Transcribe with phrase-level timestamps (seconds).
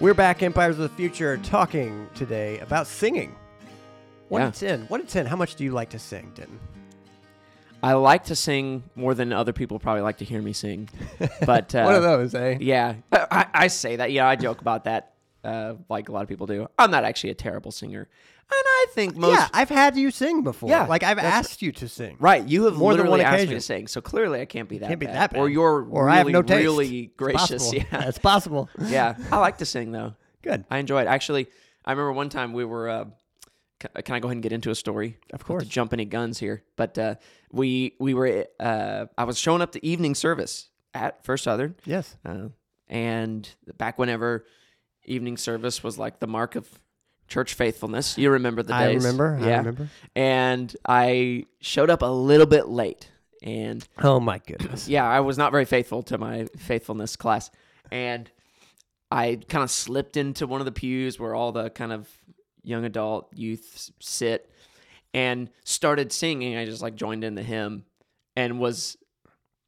[0.00, 3.34] We're back, Empires of the Future, talking today about singing.
[4.28, 4.50] One Yeah.
[4.50, 4.80] to ten.
[4.82, 5.26] One to ten.
[5.26, 6.60] How much do you like to sing, Denton?
[7.82, 10.88] I like to sing more than other people probably like to hear me sing.
[11.46, 12.58] But uh, One of those, eh?
[12.60, 14.12] Yeah, I, I say that.
[14.12, 15.14] Yeah, I joke about that,
[15.48, 16.66] uh, like a lot of people do.
[16.78, 18.08] I'm not actually a terrible singer, and
[18.50, 19.32] I think most.
[19.36, 20.68] yeah, I've had you sing before.
[20.70, 22.16] Yeah, like I've asked you to sing.
[22.20, 23.54] Right, you have More than one asked me occasion.
[23.54, 25.14] to sing, so clearly I can't be that Can't be bad.
[25.16, 25.38] that bad.
[25.40, 26.62] Or you're Or really, I have no taste.
[26.62, 27.62] really It's gracious.
[27.70, 27.84] possible.
[27.92, 28.68] Yeah, it's possible.
[28.86, 29.14] yeah.
[29.32, 30.14] I like to sing though.
[30.42, 30.64] Good.
[30.70, 31.06] I enjoy it.
[31.08, 31.46] Actually,
[31.84, 32.88] I remember one time we were.
[32.88, 33.04] Uh,
[34.02, 35.18] can I go ahead and get into a story?
[35.32, 35.62] Of course.
[35.62, 37.14] To jump any guns here, but uh,
[37.52, 38.46] we we were.
[38.58, 42.16] Uh, I was showing up to evening service at First Southern, Yes.
[42.24, 42.48] uh,
[42.88, 44.46] and back whenever
[45.12, 46.68] evening service was like the mark of
[47.28, 48.16] church faithfulness.
[48.16, 49.04] You remember the days.
[49.04, 49.38] I remember.
[49.40, 49.46] Yeah.
[49.46, 49.88] I remember.
[50.16, 53.10] And I showed up a little bit late,
[53.42, 54.88] and Oh my goodness.
[54.88, 57.50] yeah, I was not very faithful to my faithfulness class,
[57.90, 58.30] and
[59.10, 62.08] I kind of slipped into one of the pews where all the kind of
[62.62, 64.50] young adult youth sit,
[65.14, 66.56] and started singing.
[66.56, 67.84] I just like joined in the hymn,
[68.36, 68.96] and was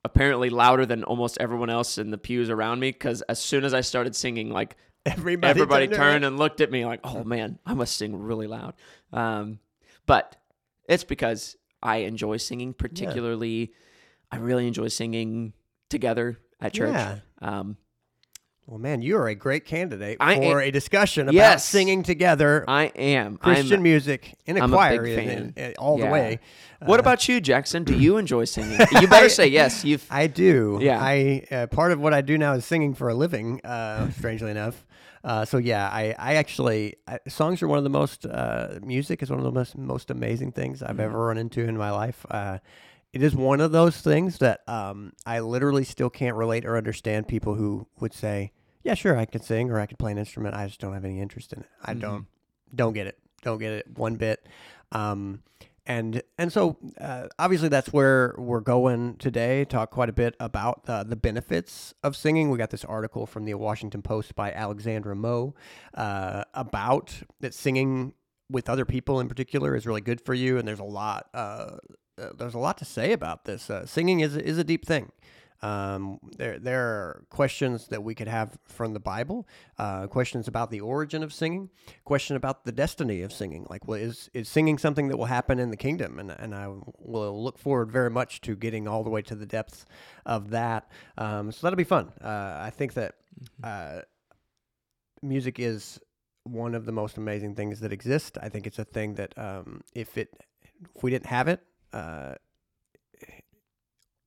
[0.04, 2.90] apparently louder than almost everyone else in the pews around me.
[2.90, 4.76] Because as soon as I started singing, like
[5.12, 8.46] Everybody, everybody turned turned and looked at me like, "Oh man, I must sing really
[8.46, 8.74] loud."
[9.12, 9.58] Um,
[10.06, 10.36] but
[10.88, 12.72] it's because I enjoy singing.
[12.74, 13.72] Particularly,
[14.30, 15.52] I really enjoy singing
[15.88, 16.92] together at church.
[16.94, 17.18] Yeah.
[17.42, 17.76] Um,
[18.66, 21.64] Well, man, you are a great candidate I for am- a discussion about Yes.
[21.68, 25.52] singing together, I am Christian I'm, music in a I'm a choir, big in- fan.
[25.56, 26.38] in- all the way.
[26.80, 27.82] What about you, Jackson?
[27.82, 28.78] Do you enjoy singing?
[29.00, 29.84] You better say yes.
[29.84, 30.78] You've I do.
[30.80, 31.00] Yeah.
[31.02, 33.60] I uh, part of what I do now is singing for a living.
[33.64, 34.86] Uh, strangely enough.
[35.22, 39.22] Uh, so yeah, I, I actually I, songs are one of the most uh, music
[39.22, 41.00] is one of the most most amazing things I've Mm-hmm.
[41.00, 42.24] ever run into in my life.
[42.30, 42.58] Uh,
[43.12, 47.28] it is one of those things that um, I literally still can't relate or understand
[47.28, 50.54] people who would say, "Yeah, sure, I could sing or I could play an instrument.
[50.54, 51.66] I just don't have any interest in it.
[51.82, 52.00] I Mm-hmm.
[52.00, 52.26] don't
[52.74, 53.18] don't get it.
[53.42, 54.46] Don't get it one bit."
[54.92, 55.42] Um,
[55.90, 59.64] and and so uh, obviously that's where we're going today.
[59.64, 62.48] Talk quite a bit about uh, the benefits of singing.
[62.48, 65.52] We got this article from the Washington Post by Alexandra Moe
[65.94, 68.14] uh, about that singing
[68.48, 70.58] with other people in particular is really good for you.
[70.58, 71.78] And there's a lot uh,
[72.16, 73.68] uh, there's a lot to say about this.
[73.68, 75.10] Uh, singing is is a deep thing.
[75.62, 79.46] Um, there, there are questions that we could have from the Bible,
[79.78, 81.70] uh, questions about the origin of singing,
[82.04, 83.66] question about the destiny of singing.
[83.68, 86.18] Like, well, is, is singing something that will happen in the kingdom?
[86.18, 89.46] And, and I will look forward very much to getting all the way to the
[89.46, 89.84] depths
[90.24, 90.90] of that.
[91.18, 92.12] Um, so that'll be fun.
[92.22, 93.14] Uh, I think that
[93.62, 94.00] uh,
[95.22, 96.00] music is
[96.44, 98.38] one of the most amazing things that exist.
[98.40, 100.30] I think it's a thing that um, if it
[100.96, 101.60] if we didn't have it,
[101.92, 102.34] uh,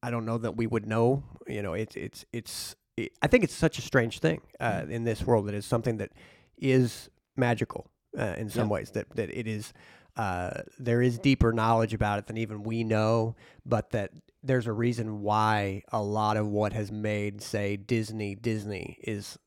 [0.03, 1.23] I don't know that we would know.
[1.47, 2.75] You know, it's it's it's.
[2.95, 5.97] It, I think it's such a strange thing uh, in this world that is something
[5.97, 6.11] that
[6.57, 8.73] is magical uh, in some Yeah.
[8.73, 8.91] ways.
[8.91, 9.73] That that it is.
[10.15, 14.11] Uh, there is deeper knowledge about it than even we know, but that
[14.43, 19.39] there's a reason why a lot of what has made, say, Disney Disney is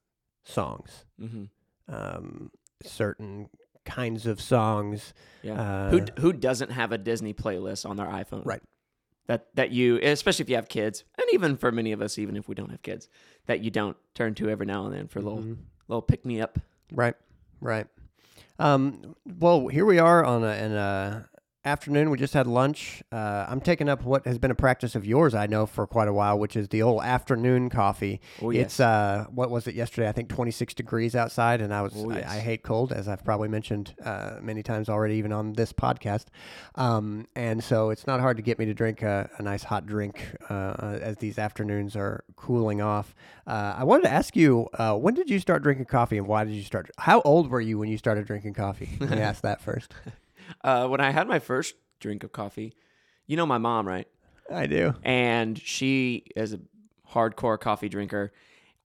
[0.44, 1.04] songs.
[1.20, 1.44] hmm
[1.88, 2.50] Um,
[2.82, 3.48] certain
[3.84, 5.14] kinds of songs.
[5.42, 5.52] yeah.
[5.60, 8.42] Uh, who who doesn't have a Disney playlist on their iPhone?
[8.44, 8.62] Right.
[9.26, 12.36] That that you, especially if you have kids, and even for many of us, even
[12.36, 13.08] if we don't have kids,
[13.46, 15.56] that you don't turn to every now and then for a little Mhm.
[15.88, 16.58] little pick me up.
[16.92, 17.14] Right,
[17.60, 17.86] right.
[18.58, 21.24] Um, well, here we are on a, an uh,
[21.66, 22.10] afternoon.
[22.10, 23.02] We just had lunch.
[23.10, 26.06] Uh, I'm taking up what has been a practice of yours, I know, for quite
[26.08, 28.20] a while, which is the old afternoon coffee.
[28.40, 28.80] Oh It's yes.
[28.80, 30.08] uh, what was it yesterday?
[30.08, 32.30] I think 26 degrees outside, and I was Oh, I, yes.
[32.30, 36.26] I hate cold, as I've probably mentioned uh, many times already, even on this podcast.
[36.76, 39.86] Um, and so it's not hard to get me to drink a, a nice hot
[39.86, 43.14] drink uh, as these afternoons are cooling off.
[43.46, 46.44] Uh, I wanted to ask you, uh, when did you start drinking coffee, and why
[46.44, 46.90] did you start?
[46.98, 48.90] How old were you when you started drinking coffee?
[49.00, 49.92] Let me ask that first.
[50.64, 52.74] Uh, when I had my first drink of coffee,
[53.26, 54.08] you know my mom, right?
[54.52, 54.94] I do.
[55.02, 56.60] and she is a
[57.12, 58.32] hardcore coffee drinker.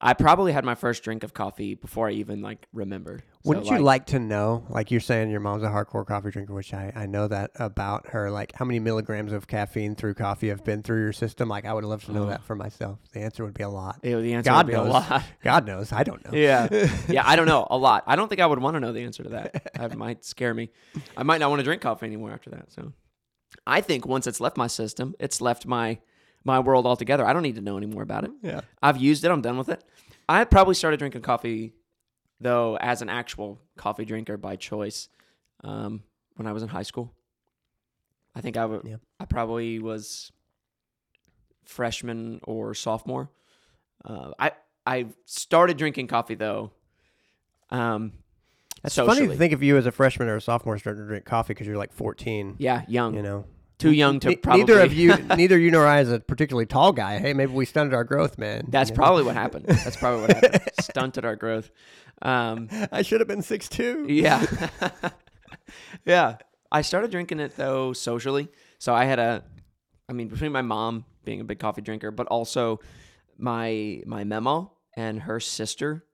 [0.04, 3.22] I probably had my first drink of coffee before I even like remembered.
[3.44, 6.74] Wouldn't you like to know, like you're saying your mom's a hardcore coffee drinker, which
[6.74, 10.64] I, I know that about her, like how many milligrams of caffeine through coffee have
[10.64, 11.50] been through your system?
[11.50, 12.28] Like I would love to know Oh.
[12.30, 12.98] that for myself.
[13.14, 14.00] The answer would be a lot.
[14.04, 14.88] Ew, the answer God would be knows.
[14.88, 15.24] a lot.
[15.44, 15.92] God knows.
[15.92, 16.38] I don't know.
[16.38, 16.68] yeah,
[17.08, 17.22] yeah.
[17.26, 18.04] I don't know a lot.
[18.08, 19.72] I don't think I would want to know the answer to that.
[19.76, 20.70] That might scare me.
[21.16, 22.72] I might not want to drink coffee anymore after that.
[22.72, 22.94] So,
[23.68, 26.00] I think once it's left my system, it's left my
[26.44, 27.26] my world altogether.
[27.26, 28.32] I don't need to know any more about it.
[28.42, 28.62] Yeah.
[28.82, 29.32] I've used it.
[29.32, 29.84] I'm done with it.
[30.28, 31.74] I probably started drinking coffee,
[32.40, 35.10] though, as an actual coffee drinker by choice,
[35.64, 36.04] um,
[36.36, 37.14] when I was in high school.
[38.34, 38.86] I think I would.
[38.86, 38.96] Yeah.
[39.20, 40.32] I probably was
[41.66, 43.30] freshman or sophomore.
[44.04, 44.52] Uh, I
[44.86, 46.72] I started drinking coffee though.
[47.70, 48.14] Um,
[48.82, 49.18] That's socially.
[49.20, 51.54] funny to think of you as a freshman or a sophomore starting to drink coffee
[51.54, 52.56] because you're like 14.
[52.58, 53.16] Yeah, young.
[53.16, 53.46] You know,
[53.82, 54.64] Too young to probably.
[54.64, 57.20] neither of you, neither you nor I, is a particularly tall guy.
[57.20, 58.66] Hey, maybe we stunted our growth, man.
[58.70, 59.02] That's You know?
[59.02, 59.66] probably what happened.
[59.66, 60.70] That's probably what happened.
[60.82, 61.72] Stunted our growth.
[62.22, 64.06] Um, I should have been six two.
[64.08, 64.46] yeah.
[66.06, 66.38] yeah.
[66.72, 68.48] I started drinking it though socially.
[68.80, 69.44] So I had a
[70.08, 72.80] I mean between my mom being a big coffee drinker, but also
[73.38, 76.06] my my memo and her sister,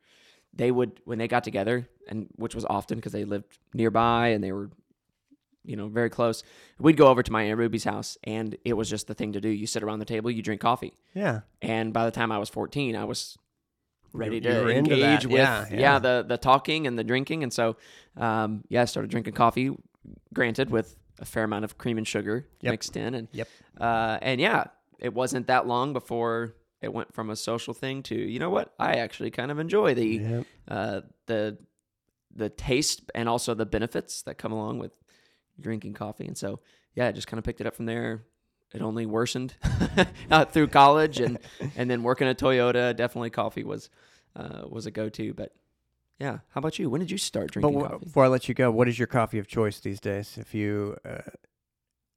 [0.54, 4.44] they would when they got together and which was often because they lived nearby and
[4.44, 4.70] they were
[5.68, 6.44] you know very close.
[6.80, 9.42] We'd go over to my Aunt Ruby's house and it was just the thing to
[9.42, 9.50] do.
[9.50, 10.94] You sit around the table, you drink coffee.
[11.14, 11.42] Yeah.
[11.62, 13.38] And by the time I was 14, I was
[14.14, 16.00] ready to engage with Yeah, yeah, yeah.
[16.00, 17.44] the the talking and the drinking.
[17.44, 17.76] And so,
[18.16, 19.76] um, yeah, I started drinking coffee,
[20.34, 22.72] granted with a fair amount of cream and sugar Yep.
[22.72, 23.48] mixed in, and Yep.
[23.80, 24.66] uh, and yeah,
[25.00, 28.74] it wasn't that long before it went from a social thing to you know what
[28.80, 30.46] I actually kind of enjoy the Yep.
[30.68, 31.58] uh, the
[32.36, 34.92] the taste and also the benefits that come along with
[35.60, 36.26] drinking coffee.
[36.26, 36.60] And so,
[36.96, 38.24] yeah, I just kind of picked it up from there.
[38.74, 39.56] It only worsened
[40.52, 41.40] through college and
[41.78, 42.96] and then working at Toyota.
[42.96, 43.90] Definitely, coffee was
[44.36, 45.34] uh, was a go to.
[45.34, 45.54] But
[46.20, 46.90] yeah, how about you?
[46.90, 48.06] When did you start But drinking w- coffee?
[48.06, 50.38] before I let you go, what is your coffee of choice these days?
[50.38, 51.22] If you, uh,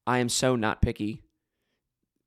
[0.06, 1.22] I am so not picky.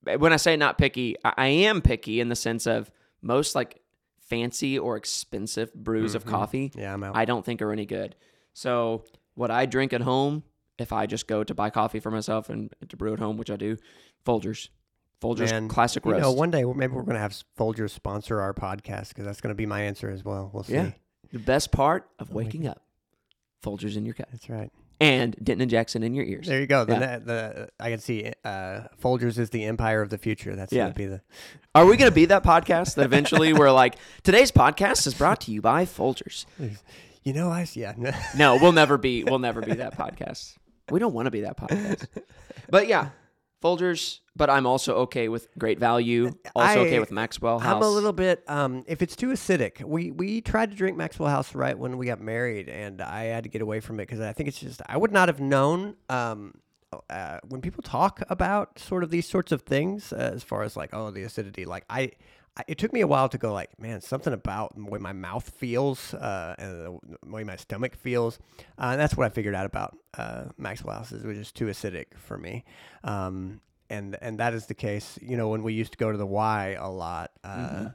[0.05, 3.81] When I say not picky, I, I am picky in the sense of most like
[4.21, 6.29] fancy or expensive brews of Mhm.
[6.29, 6.71] coffee.
[6.75, 7.15] yeah, I'm out.
[7.15, 8.15] I don't think are any good.
[8.53, 9.03] So
[9.35, 10.43] what I drink at home,
[10.79, 13.51] if I just go to buy coffee for myself and to brew at home, which
[13.51, 13.77] I do,
[14.25, 14.69] Folgers,
[15.21, 18.53] Folgers Man, classic you know, one day maybe we're going to have Folgers sponsor our
[18.53, 20.49] podcast because that's going to be my answer as well.
[20.53, 20.73] We'll see.
[20.73, 20.91] Yeah.
[21.31, 22.81] the best part of Oh waking up,
[23.63, 24.71] Folgers in your cup That's right.
[24.99, 26.47] and Denton and Jackson in your ears.
[26.47, 26.83] There you go.
[26.85, 27.19] The, Yeah.
[27.19, 30.55] the I can see uh, Folgers is the empire of the future.
[30.55, 30.83] That's Yeah.
[30.83, 31.21] going to be the.
[31.75, 35.39] Are we going to be that podcast that eventually we're like, today's podcast is brought
[35.41, 36.45] to you by Folgers?
[37.23, 37.93] You know, I yeah.
[38.37, 39.23] No, we'll never be.
[39.23, 40.55] We'll never be that podcast.
[40.89, 42.07] We don't want to be that podcast.
[42.69, 43.09] But yeah,
[43.63, 44.19] Folgers.
[44.35, 46.31] But I'm also okay with Great Value.
[46.55, 47.75] Also okay with Maxwell House.
[47.75, 48.43] I'm a little bit.
[48.47, 52.07] Um, if it's too acidic, we we tried to drink Maxwell House right when we
[52.07, 54.81] got married, and I had to get away from it because I think it's just
[54.87, 55.95] I would not have known.
[56.09, 56.55] Um,
[57.09, 60.75] uh, when people talk about sort of these sorts of things, uh, as far as
[60.75, 62.11] like oh the acidity, like I.
[62.67, 65.49] It took me a while to go like, man, something about the way my mouth
[65.57, 68.37] feels uh, and the way my stomach feels,
[68.77, 71.55] uh, and that's what I figured out about uh, Maxwell House is it was just
[71.55, 72.63] too acidic for me.
[73.03, 73.59] Um,
[73.89, 75.17] and and that is the case.
[75.21, 77.87] You know, when we used to go to the Y a lot, uh, Mm-hmm.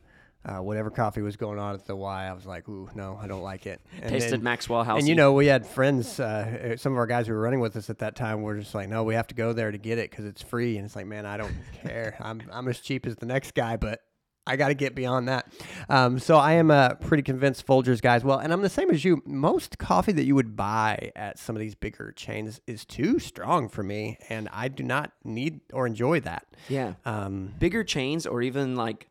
[0.56, 3.26] uh, whatever coffee was going on at the Y, I was like, ooh, no, I
[3.26, 3.80] don't like it.
[4.02, 4.98] And tasted then- Maxwell House.
[4.98, 6.18] and you know, we had friends.
[6.20, 8.74] Uh, some of our guys who were running with us at that time were just
[8.74, 10.96] like, "No, we have to go there to get it because it's free." And it's
[10.96, 12.16] like, man, I don't care.
[12.20, 14.02] I'm I'm as cheap as the next guy, but
[14.48, 15.46] I got to get beyond that.
[15.88, 18.24] Um, so I am uh, pretty convinced Folgers guys.
[18.24, 19.22] Well, and I'm the same as you.
[19.26, 23.68] Most coffee that you would buy at some of these bigger chains is too strong
[23.68, 26.46] for me, and I do not need or enjoy that.
[26.68, 29.08] yeah, Um, bigger chains or even like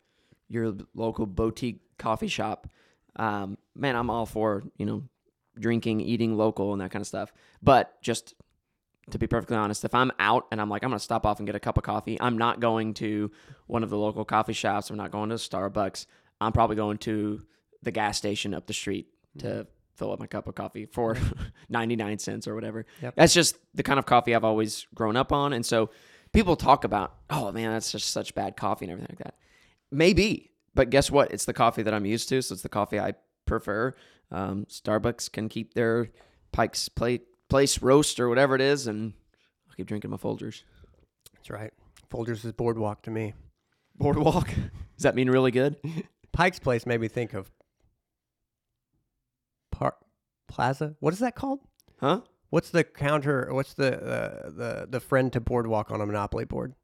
[0.49, 2.67] your local boutique coffee shop.
[3.15, 5.03] Um, man, I'm all for you know
[5.59, 7.31] drinking, eating local, and that kind of stuff.
[7.61, 8.33] But just
[9.11, 11.45] to be perfectly honest, if I'm out and I'm like I'm gonna stop off and
[11.45, 13.31] get a cup of coffee, I'm not going to
[13.67, 14.89] one of the local coffee shops.
[14.89, 16.05] I'm not going to Starbucks.
[16.41, 17.41] I'm probably going to
[17.83, 19.07] the gas station up the street
[19.39, 21.17] to fill up my cup of coffee for
[21.69, 22.85] 99 cents or whatever.
[23.01, 23.15] Yep.
[23.15, 25.53] That's just the kind of coffee I've always grown up on.
[25.53, 25.89] And so
[26.33, 29.35] people talk about, oh man, that's just such bad coffee and everything like that.
[29.91, 31.31] Maybe, but guess what?
[31.31, 32.41] It's the coffee that I'm used to.
[32.41, 33.15] So it's the coffee I
[33.45, 33.95] prefer.
[34.31, 36.09] Um, Starbucks can keep their
[36.51, 39.13] Pike's plate, Place roast or whatever it is, and
[39.69, 40.63] I'll keep drinking my Folgers.
[41.33, 41.71] that's right.
[42.11, 43.33] Folgers is boardwalk to me.
[43.95, 44.47] Boardwalk.
[44.95, 45.77] Does that mean really good?
[46.33, 47.49] Pike's Place made me think of
[49.71, 49.95] Park
[50.47, 50.95] Plaza.
[50.99, 51.59] What is that called?
[51.99, 52.21] Huh?
[52.49, 53.49] What's the counter?
[53.51, 56.75] What's the uh, the the friend to Boardwalk on a Monopoly board?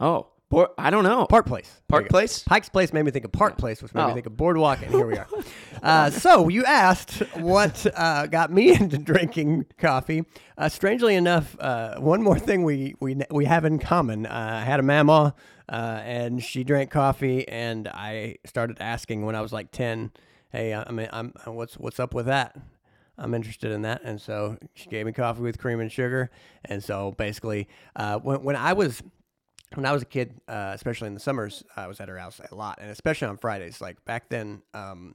[0.00, 1.26] Oh, board, I don't know.
[1.26, 1.80] Park Place.
[1.88, 2.08] Park.
[2.08, 2.42] Place?
[2.42, 4.14] Pike's Place made me think of Park Place, which made me Oh.
[4.14, 5.26] think of Boardwalk, and here we are.
[5.80, 10.24] Uh, so you asked what uh, got me into drinking coffee.
[10.56, 14.26] Uh, strangely enough, uh, one more thing we we we have in common.
[14.26, 15.36] Uh, I had a mama,
[15.68, 20.10] uh, and she drank coffee, and I started asking when I was like ten,
[20.50, 22.56] "Hey, I mean, I'm what's what's up with that?"
[23.16, 26.28] I'm interested in that, and so she gave me coffee with cream and sugar.
[26.64, 29.00] And so basically, uh, when when I was
[29.74, 32.40] when I was a kid, uh, especially in the summers, I was at her house
[32.50, 33.80] a lot, and especially on Fridays.
[33.80, 35.14] Like back then, um,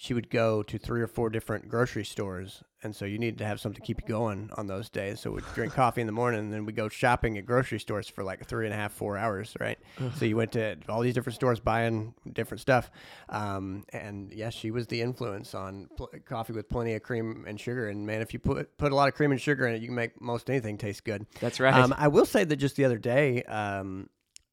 [0.00, 3.44] she would go to three or four different grocery stores, and so you needed to
[3.44, 5.18] have something to keep you going on those days.
[5.18, 8.08] So we'd drink coffee in the morning, and then we go shopping at grocery stores
[8.08, 9.76] for like three and a half, four hours, right?
[10.14, 12.92] so you went to all these different stores buying different stuff,
[13.28, 17.58] um, and yes, she was the influence on pl- coffee with plenty of cream and
[17.58, 17.88] sugar.
[17.88, 19.88] And man, if you put put a lot of cream and sugar in it, you
[19.88, 21.26] can make most anything taste good.
[21.40, 21.74] That's right.
[21.74, 24.10] Um, I will say that just the other day, um,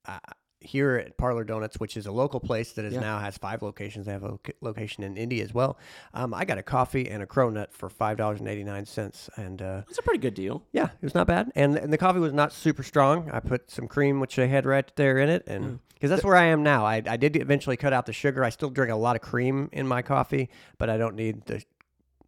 [0.07, 0.17] uh,
[0.61, 3.01] here at Parlor Donuts, which is a local place that is Yeah.
[3.01, 5.77] now has five locations, they have a loca- location in India as well.
[6.13, 9.29] Um, I got a coffee and a cronut for five dollars and eighty nine cents,
[9.37, 10.63] and uh, That's a pretty good deal.
[10.71, 11.51] yeah, it was not bad.
[11.55, 13.29] And and the coffee was not super strong.
[13.31, 15.55] I put some cream, which they had right there in it, Mm.
[15.55, 16.85] and because that's where I am now.
[16.85, 18.43] I I did eventually cut out the sugar.
[18.43, 21.63] I still drink a lot of cream in my coffee, but I don't need the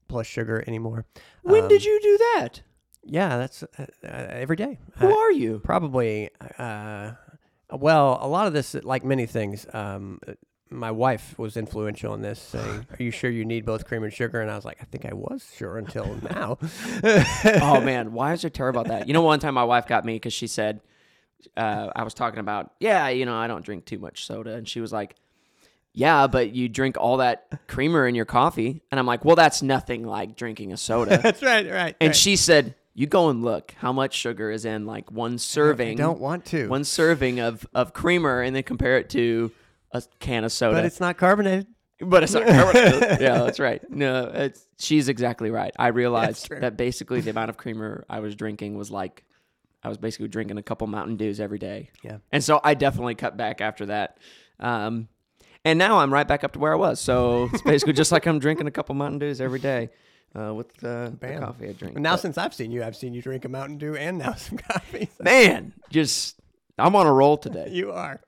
[0.07, 1.05] plus sugar anymore.
[1.43, 2.61] When Um, did you do that?
[3.09, 3.67] Yeah, that's uh,
[4.03, 4.79] uh, every day.
[4.97, 5.59] Who I- are you?
[5.63, 6.29] Probably.
[7.71, 10.19] Well, a lot of this, like many things, um,
[10.69, 14.13] my wife was influential in this, saying, "Are you sure you need both cream and
[14.13, 16.57] sugar?" And I was like, "I think I was sure until now."
[17.61, 19.07] oh man, why is I terrible about that?
[19.07, 20.81] You know, one time my wife got me because she said
[21.55, 24.67] uh, I was talking about, yeah, you know, I don't drink too much soda, and
[24.67, 25.15] she was like,
[25.93, 29.61] yeah, but you drink all that creamer in your coffee, and I'm like, well, that's
[29.61, 31.17] nothing like drinking a soda.
[31.17, 31.95] That's right, right.
[31.99, 32.15] and right.
[32.15, 35.91] she said, you go and look how much sugar is in like one serving.
[35.91, 39.51] I don't want to, one serving of of creamer, and then compare it to
[39.91, 40.77] a can of soda.
[40.77, 41.67] but it's not carbonated.
[41.99, 43.21] But it's not carbonated.
[43.21, 43.87] yeah, that's right.
[43.91, 45.71] No, it's she's exactly right.
[45.77, 49.23] I realized that basically the amount of creamer I was drinking was like
[49.83, 51.91] I was basically drinking a couple Mountain Dews every day.
[52.01, 52.17] Yeah.
[52.31, 54.17] And so I definitely cut back after that.
[54.59, 55.07] Um,
[55.63, 56.99] and now I'm right back up to where I was.
[56.99, 59.89] So it's basically just like I'm drinking a couple Mountain Dews every day
[60.35, 61.97] uh, with uh, the coffee I drink.
[61.97, 64.33] Now, But, since I've seen you, I've seen you drink a Mountain Dew and now
[64.37, 65.09] some coffee.
[65.17, 66.39] So man, just
[66.77, 67.69] I'm on a roll today.
[67.71, 68.21] you are.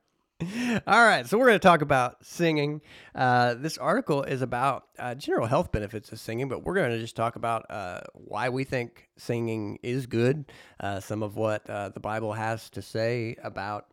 [0.88, 2.80] All right, so we're going to talk about singing.
[3.14, 7.00] Uh, this article is about uh, general health benefits of singing, but we're going to
[7.00, 10.46] just talk about uh, why we think singing is good,
[10.80, 13.88] uh, some of what uh, the Bible has to say about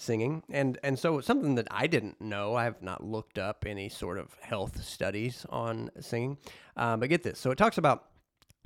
[0.00, 2.54] singing, and and so something that I didn't know.
[2.54, 6.38] I have not looked up any sort of health studies on singing,
[6.76, 7.38] um, but get this.
[7.38, 8.06] So it talks about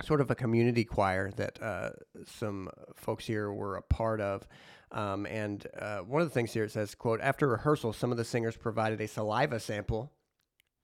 [0.03, 1.91] sort of a community choir that uh,
[2.27, 4.47] some folks here were a part of.
[4.93, 8.17] Um, and uh, one of the things here it says, "quote After rehearsal, some of
[8.17, 10.13] the singers provided a saliva sample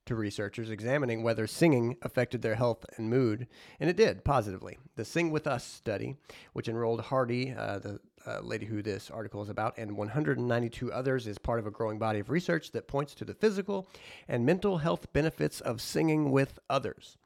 [0.06, 3.46] to researchers examining whether singing affected their health and mood,
[3.78, 4.78] and it did positively.
[4.96, 6.16] The Sing With Us study,
[6.52, 11.26] which enrolled Hardy, uh, the uh, lady who this article is about, and 192 others,
[11.26, 13.86] is part of a growing body of research that points to the physical
[14.28, 17.16] and mental health benefits of singing with others."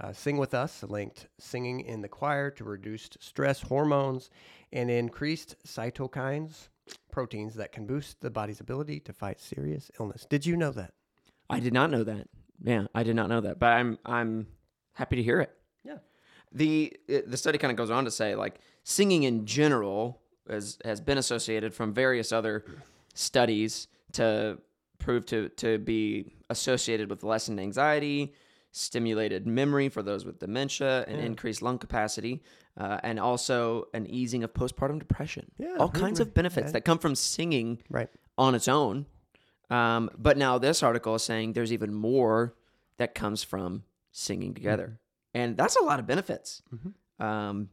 [0.00, 4.30] Uh, Sing With Us linked singing in the choir to reduced stress hormones
[4.72, 6.68] and increased cytokines,
[7.10, 10.24] proteins that can boost the body's ability to fight serious illness.
[10.28, 10.94] Did you know that?
[11.50, 12.28] I did not know that.
[12.62, 14.46] Yeah, I did not know that, but I'm I'm
[14.92, 15.50] happy to hear it.
[15.84, 15.98] Yeah.
[16.52, 21.00] The the study kind of goes on to say like singing in general has has
[21.00, 22.64] been associated from various other
[23.14, 24.58] studies to
[24.98, 28.34] prove to to be associated with lessened anxiety,
[28.72, 31.26] stimulated memory for those with dementia, and Yeah.
[31.26, 32.42] increased lung capacity,
[32.76, 35.50] uh, and also an easing of postpartum depression.
[35.58, 38.08] Yeah, all kinds of benefits that come from singing Right.
[38.36, 39.06] on its own.
[39.70, 42.54] Um, but now this article is saying there's even more
[42.96, 44.98] that comes from singing together,
[45.34, 46.62] and that's a lot of benefits.
[46.72, 46.94] Mhm.
[47.24, 47.68] Um,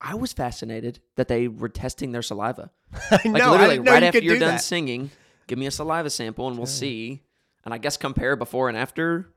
[0.00, 2.70] I was fascinated that they were testing their saliva,
[3.10, 3.50] like know.
[3.52, 4.62] Literally right you after you're do done that.
[4.62, 5.10] singing.
[5.46, 7.22] Give me a saliva sample, and we'll see.
[7.64, 9.34] And I guess compare before and after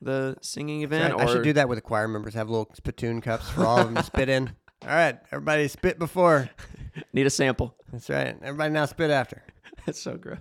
[0.00, 1.14] the singing event.
[1.14, 2.34] Right, I should do that with the choir members.
[2.34, 4.50] Have little spittoon cups for all of them to spit in.
[4.82, 6.48] All right, everybody spit before.
[7.12, 7.76] need a sample.
[7.92, 8.34] That's right.
[8.40, 9.42] Everybody now spit after.
[9.84, 10.40] That's so gross.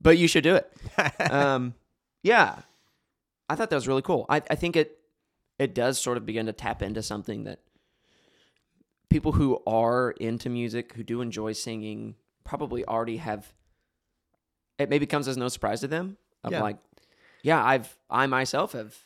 [0.00, 1.30] But you should do it.
[1.30, 1.74] um,
[2.22, 2.60] yeah,
[3.48, 4.26] I thought that was really cool.
[4.28, 4.98] I, I think it
[5.58, 7.60] it does sort of begin to tap into something that
[9.10, 13.52] people who are into music, who do enjoy singing, probably already have.
[14.78, 16.16] It maybe comes as no surprise to them.
[16.44, 16.62] Of Yeah.
[16.62, 16.76] like,
[17.42, 18.96] yeah, I've I myself have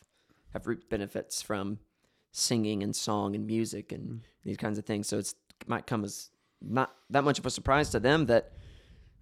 [0.53, 1.79] have reaped benefits from
[2.33, 4.21] singing and song and music and Mm.
[4.45, 5.07] these kinds of things.
[5.09, 6.31] So it's it might come as
[6.61, 8.53] not that much of a surprise to them that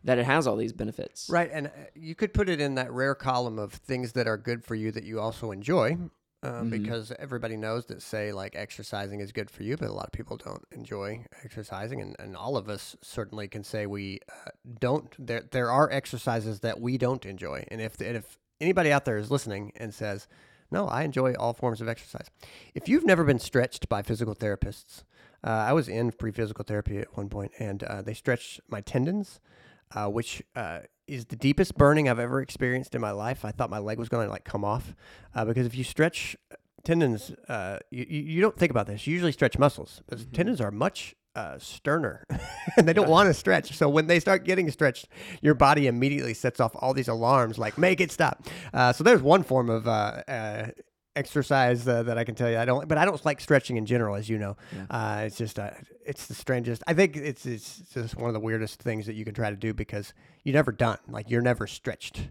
[0.04, 1.28] that it has all these benefits.
[1.28, 4.36] Right, and uh, you could put it in that rare column of things that are
[4.38, 5.98] good for you that you also enjoy,
[6.42, 6.70] um, Mhm.
[6.70, 10.12] because everybody knows that say like exercising is good for you, but a lot of
[10.12, 15.14] people don't enjoy exercising, and, and all of us certainly can say we uh, don't.
[15.18, 19.16] There there are exercises that we don't enjoy, and if and if anybody out there
[19.18, 20.28] is listening and says,
[20.70, 22.26] "No, I enjoy all forms of exercise,"
[22.74, 25.02] if you've never been stretched by physical therapists,
[25.44, 28.80] uh, I was in pre physical therapy at one point, and uh, they stretched my
[28.80, 29.40] tendons
[29.92, 33.44] uh, which uh, is the deepest burning I've ever experienced in my life.
[33.44, 34.94] I thought my leg was going to like come off
[35.34, 36.36] uh, because if you stretch
[36.84, 39.06] tendons, uh, you, you don't think about this.
[39.06, 40.32] You usually stretch muscles, but Mm-hmm.
[40.32, 42.26] tendons are much uh, sterner
[42.76, 43.76] and they don't want to stretch.
[43.76, 45.08] So when they start getting stretched,
[45.40, 48.44] your body immediately sets off all these alarms like make it stop.
[48.74, 50.66] Uh, so there's one form of uh, uh,
[51.18, 53.84] exercise uh, that I can tell you I don't, but I don't like stretching in
[53.86, 54.56] general, as you know.
[54.74, 54.86] Yeah.
[54.88, 55.70] Uh, it's just uh,
[56.06, 56.82] it's the strangest.
[56.86, 59.56] I think it's it's just one of the weirdest things that you can try to
[59.56, 60.98] do because you're never done.
[61.08, 62.28] Like you're never stretched.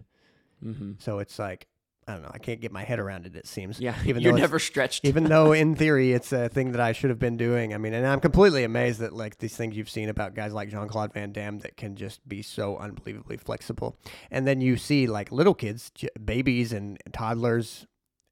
[0.64, 0.92] Mm-hmm.
[0.98, 1.68] So it's like
[2.08, 2.30] I don't know.
[2.32, 3.36] I can't get my head around it.
[3.36, 3.78] It seems.
[3.78, 5.04] Yeah, Even you're never stretched.
[5.04, 7.74] even though in theory it's a thing that I should have been doing.
[7.74, 10.70] I mean, and I'm completely amazed that like these things you've seen about guys like
[10.70, 13.96] Jean Claude Van Damme that can just be so unbelievably flexible.
[14.30, 17.86] And then you see like little kids, j- babies and toddlers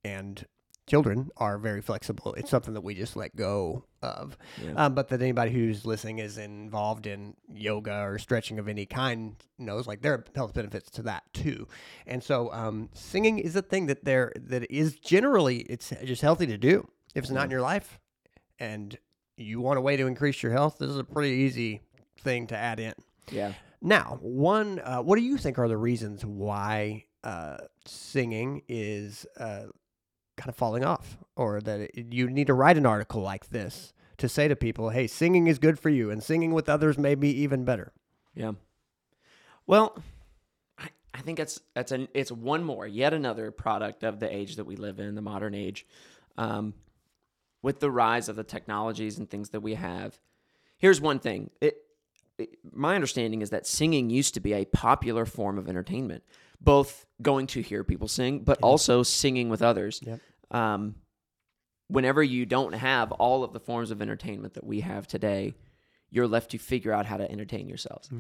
[0.07, 0.47] and
[0.87, 2.33] children are very flexible.
[2.35, 4.39] It's something that we just let go of.
[4.63, 4.73] Yeah.
[4.77, 9.35] Um, but that anybody who's listening is involved in yoga or stretching of any kind
[9.59, 11.67] knows like there are health benefits to that too.
[12.07, 16.47] And so um, singing is a thing that there that is generally it's just healthy
[16.47, 17.99] to do if it's not in your life
[18.61, 18.97] and
[19.37, 20.77] you want a way to increase your health.
[20.79, 21.83] This is a pretty easy
[22.21, 22.95] thing to add in.
[23.31, 23.53] yeah.
[23.83, 29.65] Now, one, uh, what do you think are the reasons why uh, singing is uh,
[30.37, 33.93] kind of falling off, or that it, you need to write an article like this
[34.19, 37.15] to say to people, "Hey, singing is good for you, and singing with others may
[37.15, 37.93] be even better."
[38.35, 38.53] Yeah.
[39.67, 39.99] Well,
[40.79, 44.57] I, I think it's that's an it's one more, yet another product of the age
[44.57, 45.87] that we live in, the modern age.
[46.39, 46.75] Um,
[47.63, 50.21] with the rise of the technologies and things that we have,
[50.79, 51.51] here's one thing.
[51.61, 51.79] It,
[52.39, 56.23] it my understanding is that singing used to be a popular form of entertainment,
[56.61, 60.01] both going to hear people sing, but also singing with others.
[60.05, 60.21] Yep.
[60.51, 60.95] Um,
[61.89, 65.55] whenever you don't have all of the forms of entertainment that we have today,
[66.11, 68.11] you're left to figure out how to entertain yourselves.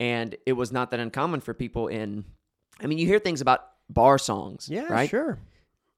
[0.00, 2.24] And it was not that uncommon for people in,
[2.80, 5.08] I mean, you hear things about bar songs, Yeah, right?
[5.08, 5.38] sure.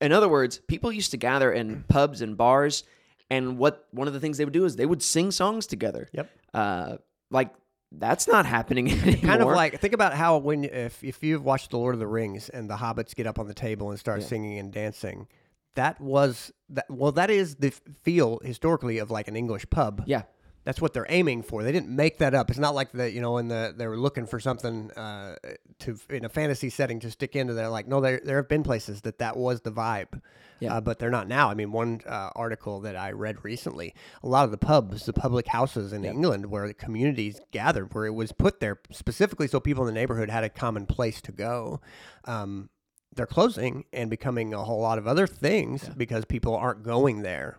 [0.01, 2.85] In other words, people used to gather in pubs and bars,
[3.31, 6.09] and what one of the things they would do is they would sing songs together.
[6.13, 6.31] Yep.
[6.53, 6.97] Uh,
[7.31, 7.51] like
[7.93, 9.21] that's not happening anymore.
[9.23, 12.07] Kind of like think about how when if if you've watched the Lord of the
[12.07, 14.27] Rings and the hobbits get up on the table and start Yeah.
[14.27, 15.29] singing and dancing,
[15.75, 16.87] that was that.
[16.91, 17.71] Well, that is the
[18.03, 20.03] feel historically of like an English pub.
[20.07, 20.23] yeah,
[20.67, 21.63] That's what they're aiming for.
[21.63, 22.51] They didn't make that up.
[22.51, 25.37] It's not like that, you know, in the they were looking for something uh,
[25.79, 27.55] to in a fantasy setting to stick into.
[27.55, 30.21] There, like no, there there have been places that that was the vibe,
[30.59, 30.75] Yeah.
[30.75, 31.49] uh, but they're not now.
[31.51, 35.13] I mean, one uh, article that I read recently, a lot of the pubs, the
[35.13, 39.61] public houses in England, where the communities gathered, where it was put there specifically so
[39.61, 41.81] people in the neighborhood had a common place to go.
[42.25, 42.71] Um,
[43.15, 47.59] they're closing and becoming a whole lot of other things because people aren't going there.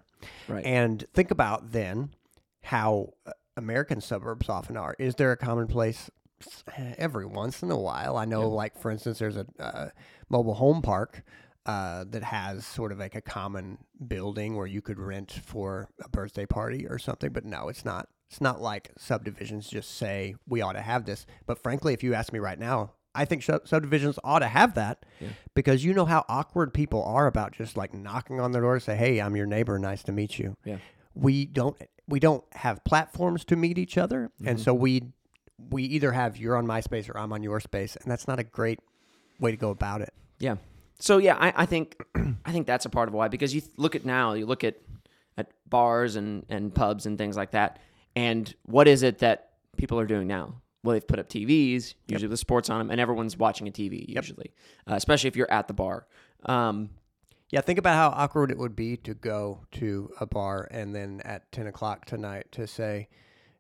[0.50, 0.66] right.
[0.66, 2.10] And think about then
[2.68, 4.94] how uh, American suburbs often are.
[5.00, 6.12] Is there a common place
[6.76, 8.18] eh, every once in a while?
[8.18, 9.90] I know, like for instance, there's a uh,
[10.30, 11.24] mobile home park
[11.66, 16.10] uh, that has sort of like a common building where you could rent for a
[16.10, 17.32] birthday party or something.
[17.32, 18.10] But no, it's not.
[18.30, 21.26] It's not like subdivisions just say we ought to have this.
[21.46, 25.06] But frankly, if you ask me right now, I think subdivisions ought to have that
[25.56, 28.82] because you know how awkward people are about just like knocking on their door to
[28.82, 29.80] say, "Hey, I'm your neighbor.
[29.80, 30.80] Nice to meet you." yeah.
[31.16, 31.78] we don't
[32.08, 34.48] we don't have platforms to meet each other Mm-hmm.
[34.48, 35.04] and so we
[35.70, 38.40] we either have you're on my space or i'm on your space and that's not
[38.40, 38.80] a great
[39.40, 40.56] way to go about it Yeah.
[41.00, 41.96] So yeah, I, I think
[42.46, 44.78] I think that's a part of why because you look at now, you look at
[45.38, 47.78] at bars and and pubs and things like that,
[48.16, 50.62] and what is it that people are doing now?
[50.84, 54.06] Well, they've put up TVs, usually with sports on them, and everyone's watching a TV
[54.10, 54.54] usually,
[54.90, 56.08] uh, especially if you're at the bar.
[56.46, 56.90] Um,
[57.50, 61.22] yeah think about how awkward it would be to go to a bar and then
[61.24, 63.08] at 10 o'clock tonight to say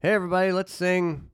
[0.01, 1.29] hey everybody let's sing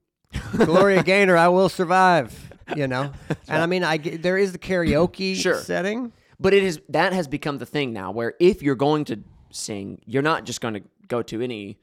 [0.56, 3.12] gloria gaynor i will survive you know
[3.48, 5.60] and i mean i there is the karaoke Sure.
[5.60, 9.20] setting but it is that has become the thing now, where if you're going to
[9.50, 11.78] sing, you're not just going to go to any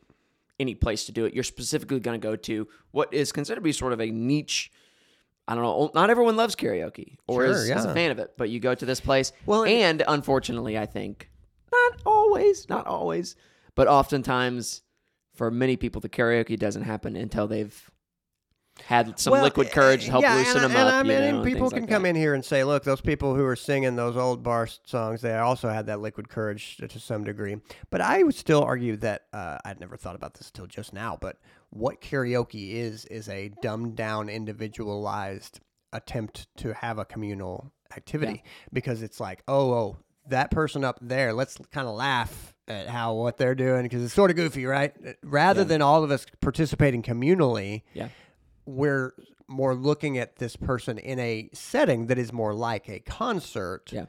[0.59, 1.33] any place to do it.
[1.33, 4.71] You're specifically going to go to what is considered to be sort of a niche.
[5.51, 5.91] I don't know.
[5.93, 8.73] Not everyone loves karaoke or Sure, is, is a fan of it, but you go
[8.73, 9.33] to this place.
[9.45, 11.29] Well, and unfortunately, I think
[11.73, 13.35] not always, not always,
[13.75, 14.81] but oftentimes
[15.35, 17.91] for many people, the karaoke doesn't happen until they've
[18.85, 20.93] had some Well, liquid courage to help yeah, loosen and, them and up.
[20.95, 22.09] I mean, you know, people can like come that.
[22.09, 25.35] in here and say, "Look, those people who are singing those old bar songs, they
[25.37, 27.57] also had that liquid courage to, to some degree."
[27.89, 31.17] But I would still argue that uh, I'd never thought about this till just now.
[31.19, 31.37] But
[31.69, 34.29] what karaoke is is a dumbed down,
[34.75, 35.59] individualized
[35.93, 39.97] attempt to have a communal activity because it's like, oh, oh,
[40.29, 44.13] that person up there, let's kind of laugh at how what they're doing because it's
[44.13, 44.93] sort of goofy, right?
[45.23, 45.65] Rather Yeah.
[45.67, 48.07] than all of us participating communally, Yeah.
[48.65, 49.13] We're
[49.47, 53.91] more looking at this person in a setting that is more like a concert.
[53.91, 54.05] Yeah.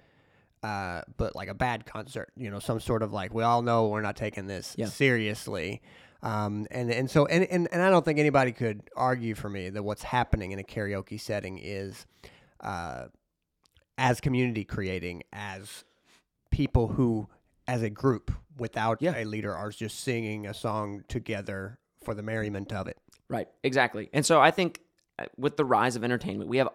[0.62, 3.88] Uh, but like a bad concert, you know, some sort of like we all know
[3.88, 4.86] we're not taking this Yeah.
[4.86, 5.82] seriously.
[6.22, 9.70] Um, and and so and, and and I don't think anybody could argue for me
[9.70, 12.06] that what's happening in a karaoke setting is,
[12.60, 13.06] uh,
[13.98, 15.82] as community creating, as
[16.52, 17.28] people who,
[17.66, 19.14] as a group, without Yeah.
[19.16, 22.98] a leader, are just singing a song together for the merriment of it.
[23.32, 24.10] Right, exactly.
[24.12, 24.80] And so I think
[25.18, 26.68] uh, with the rise of entertainment, we have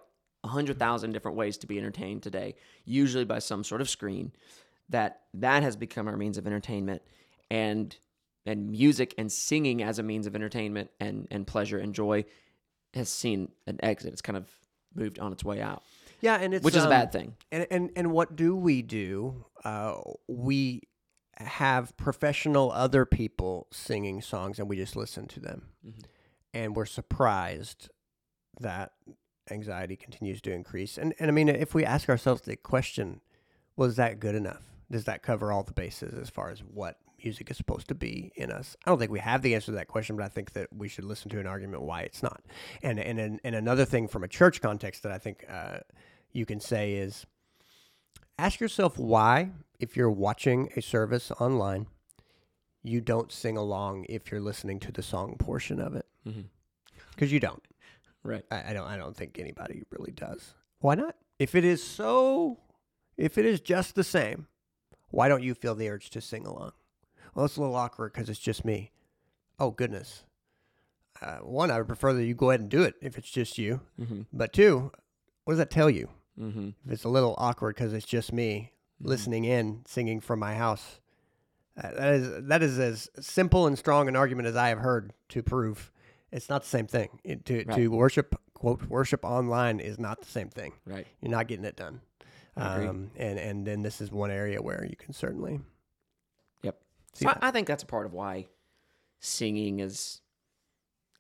[0.44, 4.32] a hundred thousand different ways to be entertained today, usually by some sort of screen.
[4.90, 7.02] That that has become our means of entertainment,
[7.52, 7.96] and
[8.46, 12.26] and music and singing as a means of entertainment and and pleasure and joy
[12.94, 14.14] has seen an exit.
[14.14, 14.50] It's kind of
[14.96, 15.84] moved on its way out,
[16.22, 17.36] Yeah, and it's which is a um, bad thing.
[17.52, 19.46] And and and what do we do?
[19.64, 19.96] Uh,
[20.28, 20.82] we
[21.36, 26.06] have professional other people singing songs, and we just listen to them, Mhm.
[26.54, 27.90] And we're surprised
[28.60, 28.92] that
[29.52, 30.98] anxiety continues to increase.
[30.98, 33.22] And and I mean, if we ask ourselves the question,
[33.76, 34.64] was that good enough?
[34.90, 38.32] Does that cover all the bases as far as what music is supposed to be
[38.36, 38.76] in us?
[38.86, 40.88] I don't think we have the answer to that question, but I think that we
[40.88, 42.42] should listen to an argument why it's not.
[42.82, 45.80] And and and, another thing from a church context that I think uh,
[46.32, 47.26] you can say is
[48.38, 51.88] ask yourself why, if you're watching a service online,
[52.84, 56.46] you don't sing along if you're listening to the song portion of it, Mhm.
[57.12, 57.62] because you don't.
[58.24, 58.46] Right.
[58.52, 58.88] I, I don't.
[58.88, 60.54] I don't think anybody really does.
[60.80, 61.16] Why not?
[61.40, 62.60] If it is so,
[63.18, 64.48] if it is just the same,
[65.10, 66.72] why don't you feel the urge to sing along?
[67.34, 68.92] Well, it's a little awkward because it's just me.
[69.60, 70.24] Oh goodness.
[71.22, 73.58] Uh, one, I would prefer that you go ahead and do it if it's just
[73.58, 73.82] you.
[74.00, 74.22] Mm-hmm.
[74.34, 74.92] But two,
[75.46, 76.10] what does that tell you?
[76.40, 76.70] Mm-hmm.
[76.86, 81.00] If it's a little awkward because it's just me listening in, singing from my house,
[81.78, 85.14] uh, that is that is as simple and strong an argument as I have heard
[85.30, 85.92] to prove
[86.32, 87.20] it's not the same thing.
[87.24, 87.76] It, to Right.
[87.76, 90.74] to worship quote worship online is not the same thing.
[90.86, 91.06] Right.
[91.22, 92.02] You're not getting it done.
[92.56, 95.60] Um, and and then this is one area where you can certainly
[96.64, 96.82] Yep.
[97.14, 97.48] see So I.
[97.48, 98.48] I think that's a part of why
[99.20, 100.22] singing is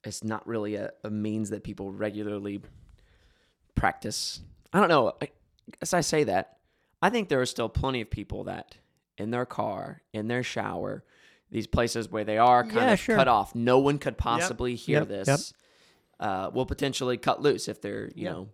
[0.03, 2.61] is not really a, a means that people regularly
[3.75, 4.39] practice.
[4.73, 5.13] I don't know.
[5.21, 5.29] I,
[5.81, 6.57] as I say that,
[7.01, 8.77] I think there are still plenty of people that
[9.17, 11.03] in their car, in their shower,
[11.49, 13.15] these places where they are kind Yeah, of sure.
[13.15, 13.55] cut off.
[13.55, 15.25] No one could possibly hear yep, yep.
[15.25, 15.53] this.
[16.19, 18.33] Uh, will potentially cut loose if they're you Yep.
[18.33, 18.49] know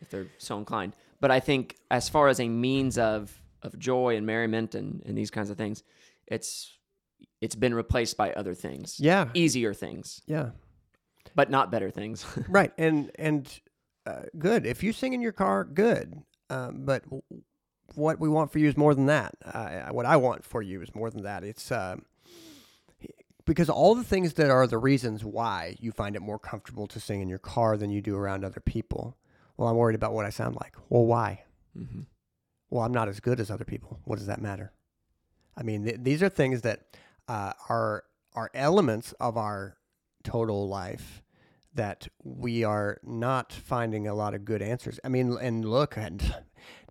[0.00, 0.92] if they're so inclined.
[1.20, 5.18] But I think as far as a means of of joy and merriment and, and
[5.18, 5.82] these kinds of things,
[6.26, 6.72] it's
[7.40, 9.00] it's been replaced by other things.
[9.00, 10.50] yeah Easier things, yeah
[11.34, 12.24] but not better things.
[12.48, 13.60] right and and
[14.06, 17.02] uh, good if you sing in your car good um, but
[17.94, 20.82] what we want for you is more than that uh, what i want for you
[20.82, 22.04] is more than that it's um
[23.44, 26.98] because all the things that are the reasons why you find it more comfortable to
[26.98, 29.16] sing in your car than you do around other people
[29.56, 31.42] well i'm worried about what i sound like well why
[31.76, 32.00] mm-hmm.
[32.70, 34.00] well, I'm not as good as other people.
[34.04, 34.72] What does that matter?
[35.56, 36.80] I mean, th- these are things that
[37.28, 39.76] uh, are are elements of our
[40.22, 41.22] total life
[41.76, 44.98] that we are not finding a lot of good answers.
[45.04, 46.34] I mean, and look, and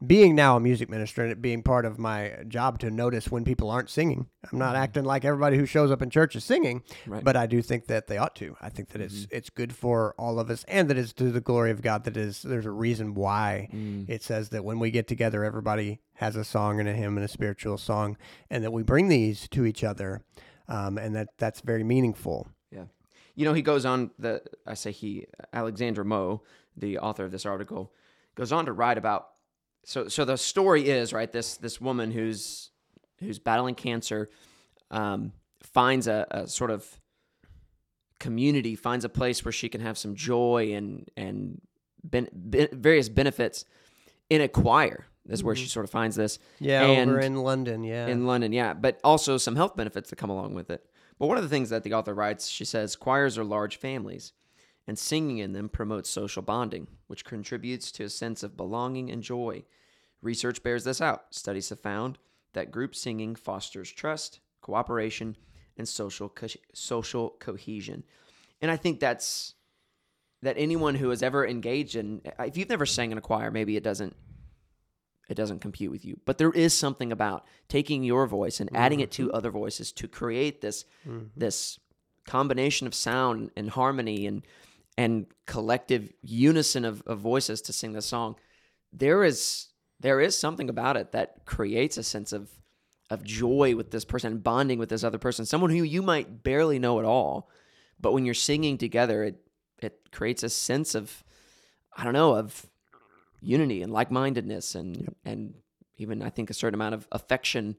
[0.06, 3.44] being now a music minister and it being part of my job to notice when
[3.44, 4.28] people aren't singing.
[4.52, 4.80] I'm not Mhm.
[4.80, 7.24] acting like everybody who shows up in church is singing, Right.
[7.24, 8.56] but I do think that they ought to.
[8.62, 11.42] I think that it's it's good for all of us, and that it's to the
[11.42, 12.04] glory of God.
[12.06, 14.06] That is, there's a reason why Mm.
[14.10, 17.26] it says that when we get together, everybody has a song and a hymn and
[17.26, 18.16] a spiritual song,
[18.50, 20.22] and that we bring these to each other,
[20.70, 22.48] um, and that that's very meaningful.
[23.36, 26.42] You know, he goes on the I say he Alexandra Moe,
[26.76, 27.94] the author of this article,
[28.36, 29.30] goes on to write about
[29.84, 32.72] so so the story is right this this woman who's
[33.20, 34.30] who's battling cancer
[34.92, 37.00] um, finds a, a sort of
[38.20, 41.62] community finds a place where she can have some joy and and
[42.04, 43.66] ben, ben, various benefits
[44.30, 47.84] in a choir is where she sort of finds this Yeah, And over in London.
[47.84, 50.86] Yeah, in London, yeah, but also some health benefits that come along with it.
[51.18, 54.34] But one of the things that the author writes, she says, choirs are large families,
[54.88, 59.24] and singing in them promotes social bonding, which contributes to a sense of belonging and
[59.24, 59.64] joy.
[60.22, 61.34] Research bears this out.
[61.34, 62.18] Studies have found
[62.54, 65.38] that group singing fosters trust, cooperation,
[65.78, 68.04] and social co- social cohesion.
[68.62, 69.56] And I think that's
[70.42, 73.78] that anyone who has ever engaged in if you've never sang in a choir, maybe
[73.78, 74.16] it doesn't
[75.30, 76.20] it doesn't compute with you.
[76.26, 79.36] But there is something about taking your voice and adding it to mm-hmm.
[79.36, 81.28] other voices to create this mm-hmm.
[81.36, 81.80] this
[82.26, 84.44] combination of sound and harmony and
[84.98, 88.36] and collective unison of, of voices to sing the song.
[88.94, 89.68] There is
[90.00, 92.50] there is something about it that creates a sense of
[93.10, 96.80] of joy with this person, bonding with this other person, someone who you might barely
[96.80, 97.50] know at all.
[98.00, 99.42] But when you're singing together, it
[99.82, 101.24] it creates a sense of
[101.96, 102.66] I don't know of
[103.46, 105.54] unity and like mindedness and and
[105.98, 107.78] even I think a certain amount of affection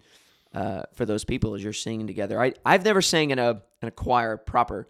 [0.54, 2.40] uh, for those people as you're singing together.
[2.40, 4.88] I I've never sang in a in a choir proper,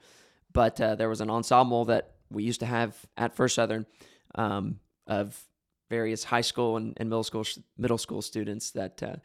[0.52, 3.86] but uh, there was an ensemble that we used to have at First Southern
[4.34, 5.40] um, of
[5.88, 7.44] various high school and, and middle school
[7.78, 9.16] middle school students that uh,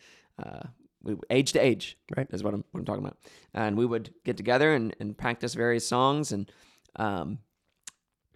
[0.41, 0.63] uh,
[1.03, 2.27] we age to age Right.
[2.31, 3.17] is what I'm what I'm talking about,
[3.53, 6.51] and we would get together and, and practice various songs and
[6.95, 7.39] um,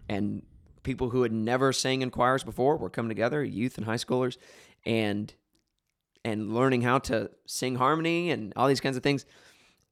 [0.10, 0.44] and
[0.86, 4.38] people who had never sang in choirs before were coming together, youth and high schoolers,
[4.86, 5.34] and
[6.24, 9.26] and learning how to sing harmony and all these kinds of things.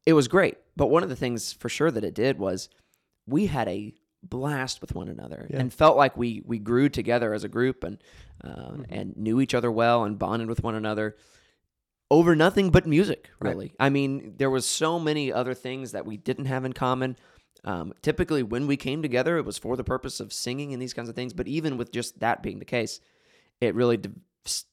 [0.06, 2.70] It was great, but one of the things for sure that it did was
[3.28, 5.60] we had a blast with one another Yeah.
[5.60, 7.98] and felt like we we grew together as a group and
[8.44, 11.18] uh, and knew each other well and bonded with one another
[12.10, 13.50] over nothing but music Right.
[13.52, 17.18] really i mean there was so many other things that we didn't have in common
[17.66, 20.94] um, typically when we came together it was for the purpose of singing and these
[20.94, 23.00] kinds of things but even with just that being the case
[23.62, 24.12] it really de-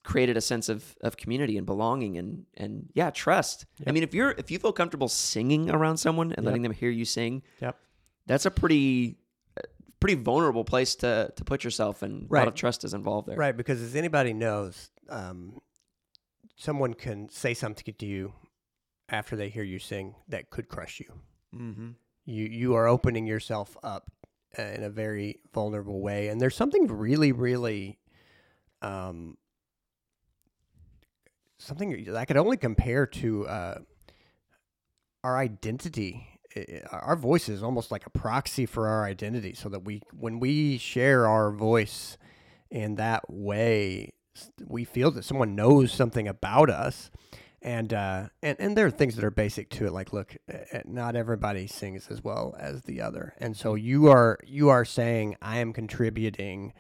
[0.03, 4.13] created a sense of, of community and belonging and and yeah trust i mean if
[4.15, 7.77] you're if you feel comfortable singing around someone and letting them hear you sing Yep.
[8.27, 9.17] that's a pretty
[9.57, 9.63] uh,
[10.01, 13.37] pretty vulnerable place to to put yourself and a lot of trust is involved there
[13.37, 15.61] Right, because as anybody knows, um,
[16.57, 18.33] someone can say something to you
[19.09, 21.13] after they hear you sing that could crush you.
[21.55, 21.91] mm-hmm.
[22.31, 24.11] You you are opening yourself up
[24.57, 27.99] in a very vulnerable way, and there's something really, really,
[28.83, 29.37] um,
[31.59, 33.79] something I could only compare to uh,
[35.25, 36.27] our identity.
[36.91, 40.79] Our voice is almost like a proxy for our identity, so that we, when we
[40.79, 42.17] share our voice
[42.71, 44.15] in that way,
[44.67, 47.11] we feel that someone knows something about us.
[47.63, 50.57] And, uh, and and there are things that are basic to it, like look, uh,
[50.73, 54.83] uh, not everybody sings as well as the other, and so you are you are
[54.87, 56.73] saying I am contributing,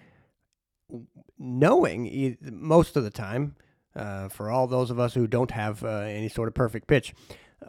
[1.38, 3.56] knowing most of the time,
[3.94, 7.12] uh, for all those of us who don't have uh, any sort of perfect pitch,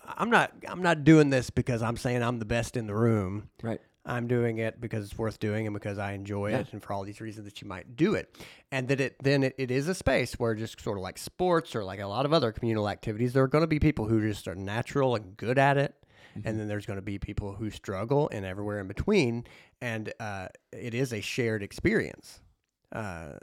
[0.07, 3.49] I'm not I'm not doing this because I'm saying I'm the best in the room.
[3.61, 6.59] right I'm doing it because it's worth doing and because I enjoy Yeah.
[6.59, 8.35] it and for all these reasons that you might do it.
[8.71, 11.75] And that it then it, it is a space where just sort of like sports
[11.75, 14.19] or like a lot of other communal activities, there are going to be people who
[14.21, 15.93] just are natural and good at it.
[16.45, 19.43] And then there's going to be people who struggle and everywhere in between.
[19.81, 22.39] And uh, it is a shared experience
[22.93, 23.33] uh,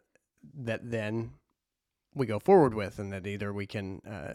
[0.61, 1.33] that then
[2.15, 4.01] we go forward with, and that either we can.
[4.09, 4.33] Uh,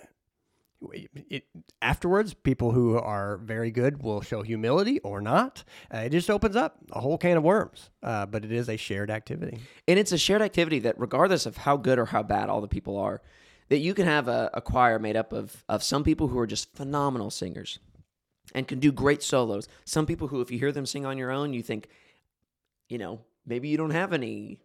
[0.91, 1.43] it,
[1.81, 5.63] afterwards, people who are very good will show humility or not.
[5.93, 8.77] Uh, it just opens up a whole can of worms, uh, but it is a
[8.77, 9.59] shared activity.
[9.87, 12.67] and it's a shared activity that regardless of how good or how bad all the
[12.67, 13.21] people are
[13.69, 16.47] that you can have a, a choir made up of of some people who are
[16.47, 17.79] just phenomenal singers
[18.53, 21.31] and can do great solos some people who if you hear them sing on your
[21.31, 21.87] own you think
[22.89, 24.59] you know maybe you don't have any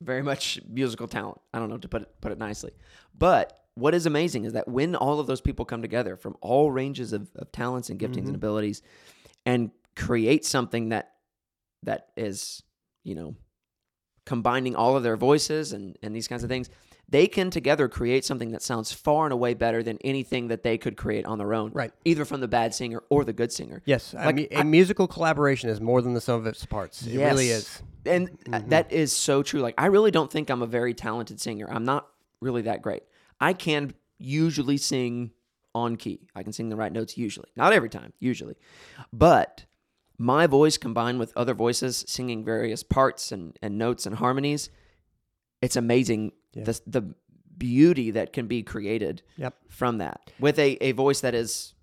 [0.00, 2.72] very much musical talent i don't know to put it put it nicely
[3.18, 6.70] but what is amazing is that when all of those people come together from all
[6.72, 8.82] ranges of, of talents and giftings and abilities
[9.44, 11.12] and create something that
[11.84, 12.62] that is
[13.04, 13.36] you know
[14.24, 16.68] combining all of their voices and, and these kinds of things,
[17.08, 20.76] they can together create something that sounds far and away better than anything that they
[20.76, 21.70] could create on their own.
[21.72, 21.92] Right.
[22.04, 23.82] Either from the bad singer or the good singer.
[23.84, 27.06] Yes, I mean, I- a musical collaboration is more than the sum of its parts.
[27.06, 27.80] It really is.
[28.04, 28.54] And Mm-hmm.
[28.54, 29.60] uh, that is so true.
[29.60, 31.68] Like, I really don't think I'm a very talented singer.
[31.70, 32.08] I'm not
[32.40, 33.04] really that great.
[33.40, 35.32] I can usually sing
[35.74, 36.28] on key.
[36.34, 37.48] I can sing the right notes usually.
[37.56, 38.54] Not every time, usually.
[39.12, 39.66] But
[40.18, 44.70] my voice combined with other voices singing various parts and, and notes and harmonies,
[45.60, 46.64] it's amazing Yeah.
[46.64, 47.14] the, the
[47.58, 49.54] beauty that can be created Yep.
[49.68, 51.74] from that with a, a voice that is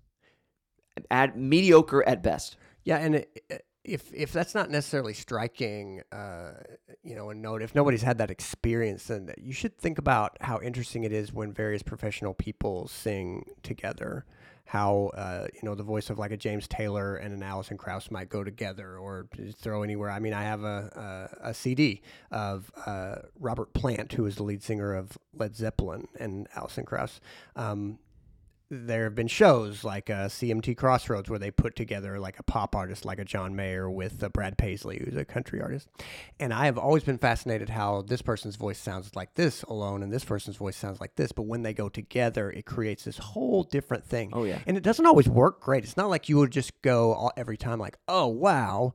[1.10, 2.56] at mediocre at best.
[2.84, 6.52] Yeah, and it, if if that's not necessarily striking, uh,
[7.02, 10.58] you know, a note, if nobody's had that experience, then you should think about how
[10.60, 14.24] interesting it is when various professional people sing together.
[14.66, 18.10] How uh, you know the voice of like a James Taylor and an Alison Krauss
[18.10, 20.10] might go together, or throw anywhere.
[20.10, 24.42] I mean, I have a a, a CD of uh, Robert Plant, who is the
[24.42, 27.20] lead singer of Led Zeppelin, and Alison Krauss.
[27.54, 27.98] Um,
[28.70, 32.74] there have been shows like uh, CMT Crossroads where they put together like a pop
[32.74, 35.88] artist like a John Mayer with uh, Brad Paisley, who's a country artist.
[36.40, 40.12] And I have always been fascinated how this person's voice sounds like this alone and
[40.12, 41.32] this person's voice sounds like this.
[41.32, 44.30] But when they go together, it creates this whole different thing.
[44.32, 44.58] Oh, yeah.
[44.66, 45.84] And it doesn't always work great.
[45.84, 48.94] It's not like you would just go all, every time like, oh, wow.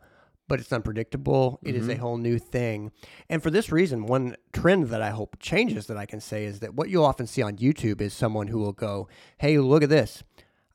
[0.49, 1.59] But it's unpredictable.
[1.63, 2.91] It is a whole new thing.
[3.29, 6.59] And for this reason, one trend that I hope changes that I can say is
[6.59, 9.07] that what you'll often see on YouTube is someone who will go,
[9.38, 10.23] hey, look at this.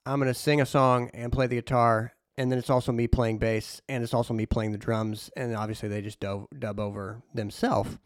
[0.06, 3.06] I'm going to sing a song and play the guitar and then it's also me
[3.06, 6.80] playing bass, and it's also me playing the drums, and obviously they just dub, dub
[6.80, 7.96] over themselves.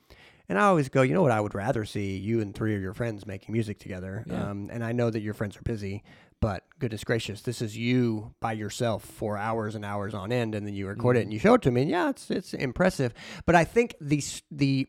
[0.50, 1.31] And I always go, you know what?
[1.31, 4.24] I would rather see you and three of your friends making music together.
[4.26, 4.48] Yeah.
[4.48, 6.02] Um, and I know that your friends are busy,
[6.40, 10.66] but goodness gracious, this is you by yourself for hours and hours on end, and
[10.66, 11.24] then you record it mm-hmm.
[11.24, 11.83] and you show it to me.
[11.83, 13.12] And yeah, it's it's impressive.
[13.46, 14.88] But I think the the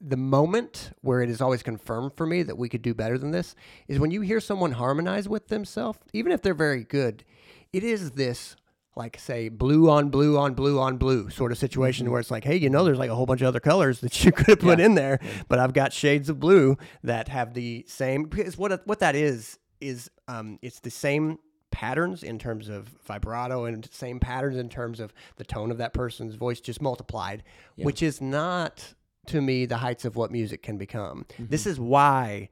[0.00, 3.30] the moment where it is always confirmed for me that we could do better than
[3.30, 3.54] this
[3.88, 7.24] is when you hear someone harmonize with themselves, even if they're very good.
[7.72, 8.56] It is this
[8.96, 12.12] like say blue on blue on blue on blue sort of situation mm-hmm.
[12.12, 14.24] where it's like, hey, you know, there's like a whole bunch of other colors that
[14.24, 14.86] you could have put Yeah.
[14.86, 15.18] in there,
[15.48, 18.24] but I've got shades of blue that have the same.
[18.24, 21.38] Because what what that is is um, it's the same
[21.70, 25.92] patterns in terms of vibrato and same patterns in terms of the tone of that
[25.92, 27.42] person's voice just multiplied,
[27.76, 27.84] Yeah.
[27.84, 28.94] which is not
[29.26, 31.26] to me the heights of what music can become.
[31.32, 31.46] Mm-hmm.
[31.48, 32.50] This is why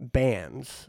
[0.00, 0.88] bands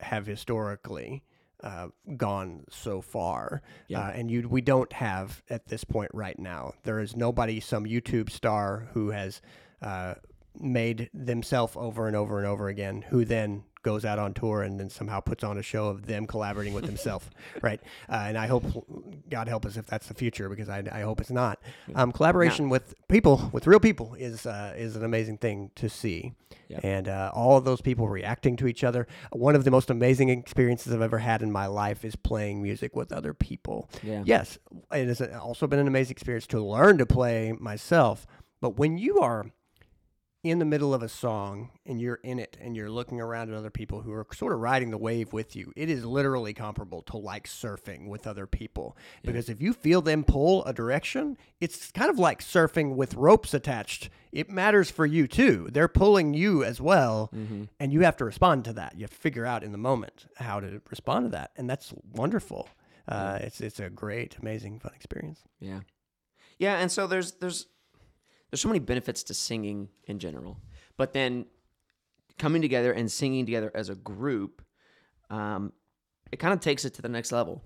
[0.00, 1.22] have historically
[1.62, 4.00] uh, gone so far, Yeah.
[4.00, 6.74] uh, and you we don't have at this point right now.
[6.82, 9.40] There is nobody, some YouTube star who has
[9.80, 10.14] uh,
[10.60, 14.80] made themselves over and over and over again, who then goes out on tour and
[14.80, 17.30] then somehow puts on a show of them collaborating with themselves,
[17.62, 17.80] right?
[18.10, 18.64] Uh, and I hope
[19.30, 21.62] God help us if that's the future, because I, I hope it's not.
[21.94, 26.32] Um, collaboration with people, with real people, is uh, is an amazing thing to see,
[26.68, 26.80] Yep.
[26.82, 29.06] and uh, all of those people reacting to each other.
[29.30, 32.96] One of the most amazing experiences I've ever had in my life is playing music
[32.96, 33.88] with other people.
[34.02, 34.22] Yeah.
[34.26, 34.58] Yes,
[34.92, 38.26] it has also been an amazing experience to learn to play myself.
[38.60, 39.46] But when you are
[40.50, 43.56] in the middle of a song and you're in it and you're looking around at
[43.56, 47.02] other people who are sort of riding the wave with you, it is literally comparable
[47.02, 48.96] to like surfing with other people.
[49.22, 53.54] Because if you feel them pull a direction, it's kind of like surfing with ropes
[53.54, 54.10] attached.
[54.32, 55.68] It matters for you too.
[55.72, 57.30] They're pulling you as well,
[57.80, 58.94] and you have to respond to that.
[58.96, 61.94] You have to figure out in the moment how to respond to that, and that's
[62.12, 62.68] wonderful.
[63.08, 65.40] Uh, it's it's a great, amazing, fun experience.
[65.60, 65.80] Yeah.
[66.58, 67.66] Yeah, and so there's there's
[68.56, 70.56] there's so many benefits to singing in general.
[70.96, 71.44] But then
[72.38, 74.62] coming together and singing together as a group,
[75.28, 75.74] um,
[76.32, 77.62] it kind of takes it to the next level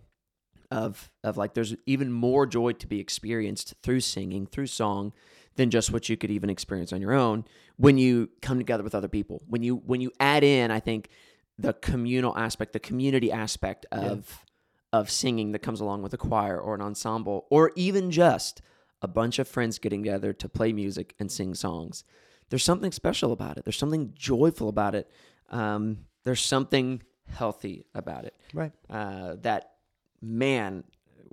[0.72, 5.12] of of like there's even more joy to be experienced through singing, through song
[5.54, 7.44] than just what you could even experience on your own
[7.76, 9.42] when you come together with other people.
[9.46, 11.08] When you when you add in, I think
[11.56, 14.44] the communal aspect, the community aspect of
[14.92, 18.60] of singing that comes along with a choir or an ensemble, or even just
[19.02, 22.04] a bunch of friends getting together to play music and sing songs.
[22.48, 23.64] There's something special about it.
[23.64, 25.10] There's something joyful about it.
[25.50, 28.34] Um, there's something healthy about it.
[28.52, 28.72] Right.
[28.88, 29.72] Uh, that
[30.20, 30.84] man,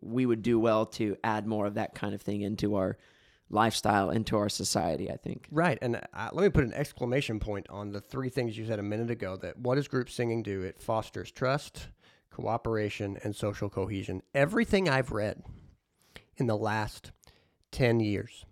[0.01, 2.97] we would do well to add more of that kind of thing into our
[3.49, 5.11] lifestyle, into our society.
[5.11, 5.47] I think.
[5.51, 8.79] Right, and uh, let me put an exclamation point on the three things you said
[8.79, 9.37] a minute ago.
[9.37, 10.61] That what does group singing do?
[10.61, 11.87] It fosters trust,
[12.31, 14.21] cooperation, and social cohesion.
[14.33, 15.43] Everything I've read
[16.37, 17.11] in the last
[17.71, 18.45] ten years,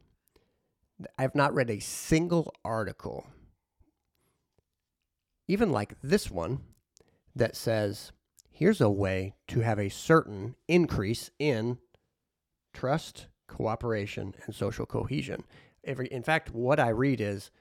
[1.17, 3.27] I've not read a single article,
[5.47, 6.61] even like this one,
[7.35, 8.11] that says
[8.49, 11.77] here's a way to have a certain increase in
[12.73, 15.43] trust, cooperation, and social cohesion.
[15.83, 17.51] Every, in fact, what I read is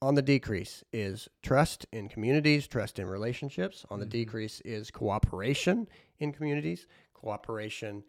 [0.00, 3.84] on the decrease is trust in communities, trust in relationships.
[3.90, 4.10] On the mm-hmm.
[4.10, 8.04] decrease is cooperation in communities, cooperation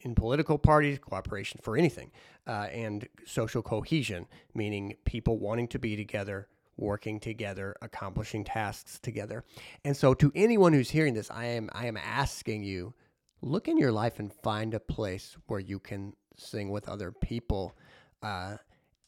[0.00, 2.10] in political parties, cooperation for anything,
[2.46, 9.44] uh, and social cohesion, meaning people wanting to be together, working together, accomplishing tasks together.
[9.84, 12.94] And so, to anyone who's hearing this, I am I am asking you,
[13.40, 17.76] look in your life and find a place where you can sing with other people,
[18.22, 18.56] uh,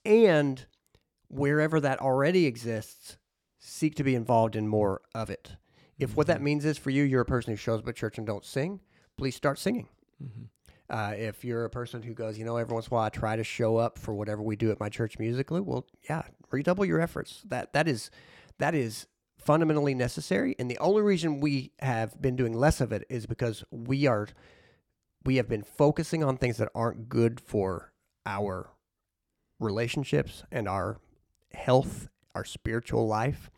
[0.05, 0.66] and
[1.29, 3.16] wherever that already exists,
[3.59, 5.57] seek to be involved in more of it.
[5.99, 8.16] If what that means is for you, you're a person who shows up at church
[8.18, 8.81] and don't sing,
[9.16, 9.88] please start singing.
[10.88, 13.11] Uh, if you're a person who goes, you know, every once in a while I
[13.11, 16.85] try to show up for whatever we do at my church musically, well, yeah, redouble
[16.85, 17.42] your efforts.
[17.46, 18.11] That that is
[18.59, 19.06] that is
[19.38, 20.56] fundamentally necessary.
[20.59, 24.28] And the only reason we have been doing less of it is because we are
[25.24, 27.92] we have been focusing on things that aren't good for
[28.26, 28.70] our
[29.59, 30.98] relationships and our
[31.52, 33.50] health, our spiritual life.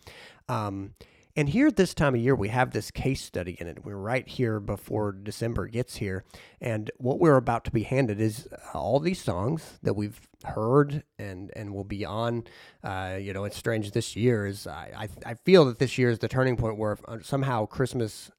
[0.48, 0.94] Um,
[1.34, 3.84] and here at this time of year, we have this case study in it.
[3.84, 6.24] We're right here before December gets here.
[6.60, 11.50] And what we're about to be handed is all these songs that we've heard and,
[11.56, 12.44] and will be on.
[12.84, 16.10] Uh, you know, it's strange this year is I, I, I feel that this year
[16.10, 18.30] is the turning point where uh, somehow Christmas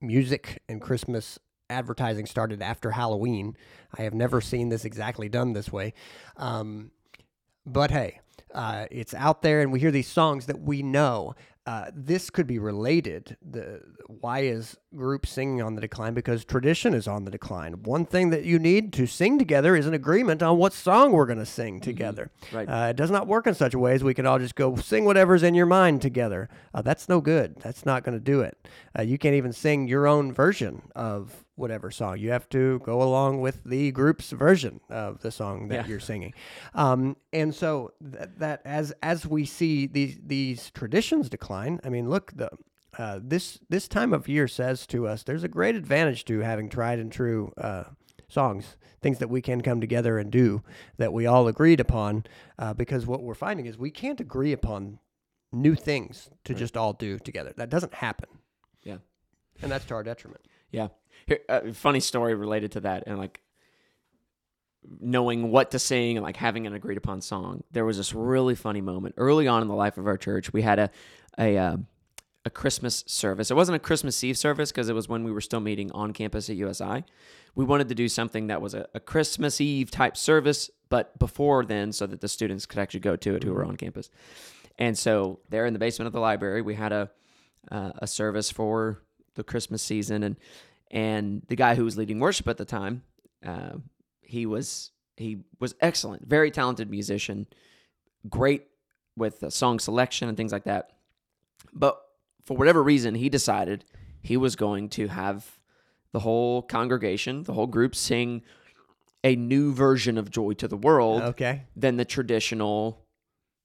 [0.00, 3.56] music and Christmas advertising started after Halloween.
[3.96, 5.94] I have never seen this exactly done this way.
[6.36, 6.90] Um,
[7.64, 8.20] but hey,
[8.54, 11.34] uh, it's out there, and we hear these songs that we know.
[11.66, 13.36] Uh, this could be related.
[13.48, 16.14] The why is group singing on the decline?
[16.14, 17.82] Because tradition is on the decline.
[17.82, 21.26] One thing that you need to sing together is an agreement on what song we're
[21.26, 22.30] going to sing together.
[22.50, 22.66] Right.
[22.68, 24.74] Uh, it does not work in such a way as we can all just go
[24.76, 26.48] sing whatever's in your mind together.
[26.72, 27.56] Uh, that's no good.
[27.60, 28.56] That's not going to do it.
[28.98, 32.18] Uh, you can't even sing your own version of whatever song.
[32.18, 35.86] You have to go along with the group's version of the song that Yeah.
[35.86, 36.34] you're singing.
[36.74, 42.08] Um, and so that, that as as we see these these traditions decline, I mean,
[42.10, 42.50] look the.
[42.98, 46.68] Uh, this this time of year says to us there's a great advantage to having
[46.68, 47.84] tried and true uh,
[48.28, 50.60] songs, things that we can come together and do
[50.98, 52.24] that we all agreed upon.
[52.58, 54.98] Uh, because what we're finding is we can't agree upon
[55.52, 57.52] new things to just all do together.
[57.56, 58.28] That doesn't happen,
[58.82, 58.96] Yeah.
[59.62, 60.44] and that's to our detriment.
[60.72, 60.88] Yeah.
[61.48, 63.40] Uh, funny story related to that, and like
[65.00, 67.62] knowing what to sing and like having an agreed upon song.
[67.70, 70.52] There was this really funny moment early on in the life of our church.
[70.52, 70.90] We had a
[71.38, 71.76] a uh,
[72.44, 73.50] a Christmas service.
[73.50, 76.12] It wasn't a Christmas Eve service because it was when we were still meeting on
[76.12, 77.04] campus at USI.
[77.54, 81.64] We wanted to do something that was a, a Christmas Eve type service, but before
[81.64, 84.08] then, so that the students could actually go to it who were on campus.
[84.78, 87.10] And so there in the basement of the library, we had a
[87.70, 89.02] uh, a service for
[89.34, 90.36] the Christmas season, and
[90.90, 93.02] and the guy who was leading worship at the time,
[93.46, 93.74] uh,
[94.20, 97.46] he was he was excellent, very talented musician,
[98.28, 98.66] great
[99.16, 100.90] with uh, song selection and things like that.
[101.72, 102.00] But
[102.44, 103.84] for whatever reason, he decided
[104.22, 105.58] he was going to have
[106.12, 108.42] the whole congregation, the whole group, sing
[109.22, 111.62] a new version of "Joy to the World" Okay.
[111.76, 113.04] than the traditional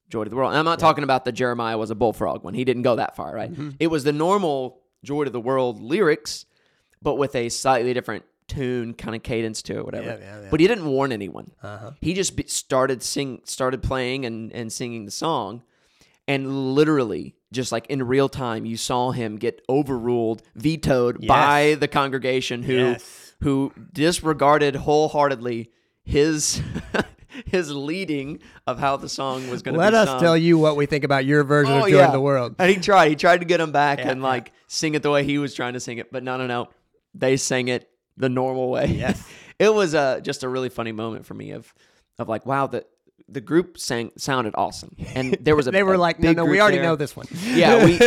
[0.09, 0.51] Joy to the World.
[0.51, 2.53] And I'm not talking about the Jeremiah was a bullfrog one.
[2.53, 3.51] He didn't go that far, right?
[3.51, 3.69] Mm-hmm.
[3.79, 6.45] It was the normal Joy to the World lyrics,
[7.05, 10.07] but with a slightly different tune, kind of cadence to it, whatever.
[10.07, 10.47] Yeah, yeah, yeah.
[10.51, 11.51] But he didn't warn anyone.
[11.63, 11.91] Uh-huh.
[12.01, 15.63] He just be- started sing, started playing and and singing the song,
[16.27, 21.27] and literally, just like in real time, you saw him get overruled, vetoed Yes.
[21.29, 23.35] by the congregation who Yes.
[23.41, 25.69] who disregarded wholeheartedly
[26.03, 26.61] his
[27.45, 29.83] his leading of how the song was going to be.
[29.83, 30.19] Let us sung.
[30.21, 32.11] tell you what we think about your version Oh, of Joy yeah.
[32.11, 32.55] the World.
[32.59, 33.09] And he tried.
[33.09, 34.27] He tried to get him back Yeah, and yeah.
[34.27, 36.69] like sing it the way he was trying to sing it, but no, no, no.
[37.17, 38.87] They sang it the normal way.
[38.87, 39.27] Yes.
[39.59, 41.73] it was uh, just a really funny moment for me of
[42.17, 42.85] of like, wow, the
[43.27, 46.45] the group sang sounded awesome, and there was a they were a like, no, no,
[46.45, 46.85] we already there.
[46.85, 47.25] know this one.
[47.31, 47.99] Yeah, we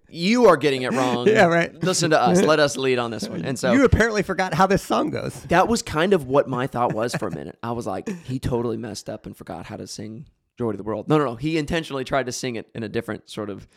[0.08, 1.26] you are getting it wrong.
[1.28, 1.72] Yeah, right.
[1.82, 2.42] Listen to us.
[2.42, 3.44] Let us lead on this one.
[3.44, 5.40] And so you apparently forgot how this song goes.
[5.44, 7.58] that was kind of what my thought was for a minute.
[7.62, 10.26] I was like, he totally messed up and forgot how to sing
[10.58, 11.08] Joy to the World.
[11.08, 11.36] No, no, no.
[11.36, 13.68] He intentionally tried to sing it in a different sort of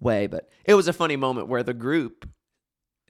[0.00, 2.28] way, but it was a funny moment where the group,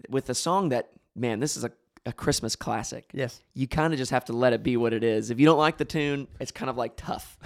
[0.08, 1.72] with a song that, man, this is a,
[2.04, 3.08] a Christmas classic.
[3.12, 3.40] Yes.
[3.54, 5.30] You kind of just have to let it be what it is.
[5.30, 7.36] If you don't like the tune, it's kind of like tough.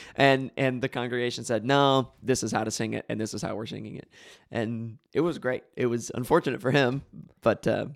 [0.16, 3.42] and and the congregation said, "No, this is how to sing it, and this is
[3.42, 4.08] how we're singing it."
[4.50, 5.64] And it was great.
[5.76, 7.02] It was unfortunate for him,
[7.42, 7.86] but uh,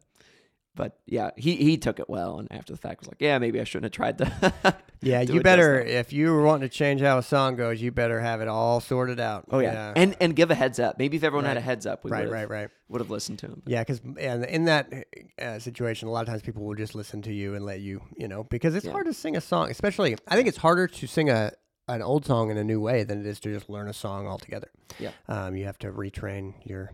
[0.81, 3.61] but yeah, he he took it well, and after the fact was like, yeah, maybe
[3.61, 4.77] I shouldn't have tried to.
[5.03, 8.21] Yeah, you better if you were wanting to change how a song goes, you better
[8.21, 9.47] have it all sorted out.
[9.51, 9.95] Oh yeah.
[9.97, 10.99] and and give a heads up.
[10.99, 12.69] Maybe if everyone had a heads up, we right, would right, right.
[12.91, 13.63] would have listened to him.
[13.67, 14.93] Yeah, because and in that
[15.41, 18.03] uh, situation, a lot of times people will just listen to you and let you,
[18.19, 18.93] you know, because it's Yeah.
[18.93, 19.71] hard to sing a song.
[19.71, 21.53] Especially, I think it's harder to sing a
[21.89, 24.27] an old song in a new way than it is to just learn a song
[24.27, 24.69] altogether.
[24.99, 25.13] Yeah.
[25.29, 26.93] um, you have to retrain your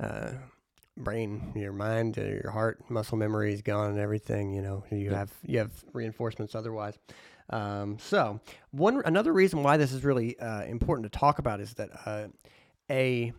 [0.00, 0.30] uh,
[0.96, 4.52] brain, your mind, uh, your heart, muscle memory is gone, and everything.
[4.52, 5.18] You know, you Yeah.
[5.18, 6.98] have you have reinforcements otherwise.
[7.50, 8.40] Um, so
[8.70, 12.28] one another reason why this is really uh, important to talk about is that uh,
[12.90, 13.32] a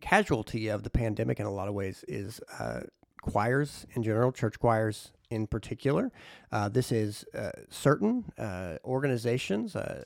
[0.00, 2.80] casualty of the pandemic in a lot of ways is uh,
[3.22, 6.10] choirs in general, church choirs in particular.
[6.50, 9.76] Uh, this is uh, certain uh, organizations.
[9.76, 10.02] Uh,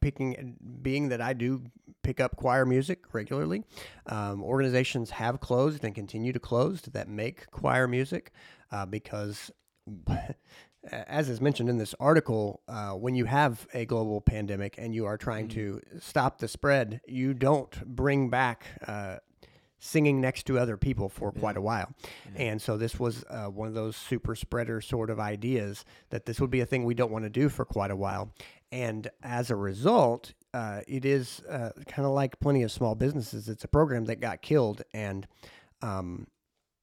[0.00, 1.62] picking being that I do
[2.02, 3.64] pick up choir music regularly,
[4.06, 8.32] um, organizations have closed and continue to close that make choir music
[8.70, 9.50] uh, because.
[10.90, 15.06] As is mentioned in this article, uh, when you have a global pandemic and you
[15.06, 19.18] are trying to stop the spread, you don't bring back uh,
[19.82, 21.92] singing next to other people for quite a while.
[22.36, 26.40] And so this was uh, one of those super spreader sort of ideas that this
[26.40, 28.32] would be a thing we don't want to do for quite a while.
[28.70, 33.48] And as a result, uh, it is uh, kind of like plenty of small businesses.
[33.48, 35.26] It's a program that got killed and
[35.80, 36.26] um,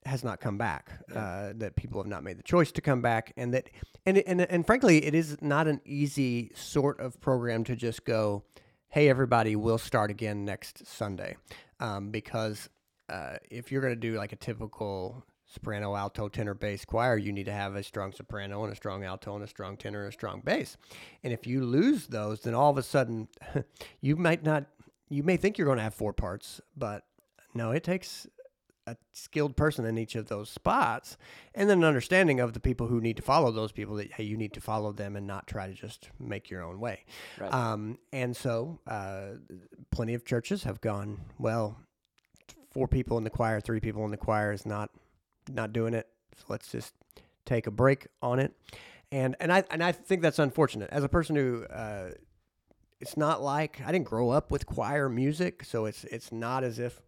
[0.05, 0.91] has not come back.
[1.13, 3.69] Uh, that people have not made the choice to come back, and that
[4.05, 8.43] and and and frankly, it is not an easy sort of program to just go,
[8.89, 11.37] "Hey, everybody, we'll start again next Sunday,"
[11.79, 12.69] um, because
[13.09, 17.31] uh, if you're going to do like a typical soprano, alto, tenor, bass choir, you
[17.31, 20.09] need to have a strong soprano and a strong alto and a strong tenor and
[20.09, 20.77] a strong bass.
[21.23, 23.27] And if you lose those, then all of a sudden
[24.01, 24.65] you might not
[25.09, 27.03] you may think you're going to have four parts, but
[27.55, 28.27] no, it takes
[28.85, 31.17] a skilled person in each of those spots
[31.55, 34.23] and then an understanding of the people who need to follow those people that hey
[34.23, 37.05] you need to follow them and not try to just make your own way
[37.39, 37.53] Right.
[37.53, 39.33] um, and so uh,
[39.91, 41.77] plenty of churches have gone well
[42.71, 44.89] four people in the choir three people in the choir is not
[45.53, 46.93] not doing it so let's just
[47.45, 48.53] take a break on it
[49.11, 52.09] and and i and i think that's unfortunate as a person who uh,
[53.01, 56.79] it's not like I didn't grow up with choir music, so it's it's not as
[56.79, 57.01] if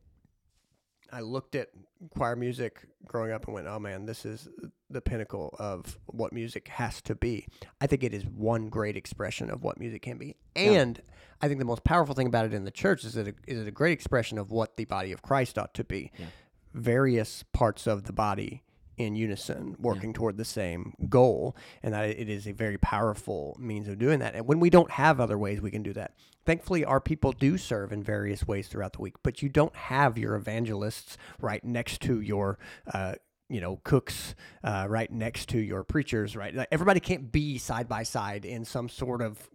[1.12, 1.68] I looked at
[2.16, 4.48] choir music growing up and went, "Oh man, this is
[4.90, 7.46] the pinnacle of what music has to be."
[7.82, 10.72] I think it is one great expression of what music can be, Yeah.
[10.72, 11.02] and
[11.42, 13.60] I think the most powerful thing about it in the church is that it is
[13.60, 16.14] it a great expression of what the body of Christ ought to be.
[16.18, 16.28] Yeah.
[16.74, 18.64] Various parts of the body
[18.98, 23.88] in unison, working toward the same goal, and that it is a very powerful means
[23.88, 24.36] of doing that.
[24.36, 26.14] And when we don't have other ways we can do that,
[26.46, 29.16] thankfully, our people do serve in various ways throughout the week.
[29.24, 32.60] But you don't have your evangelists right next to your.
[32.92, 33.16] Uh,
[33.50, 36.56] you know, cooks uh, right next to your preachers, right?
[36.56, 39.50] Like, everybody can't be side by side in some sort of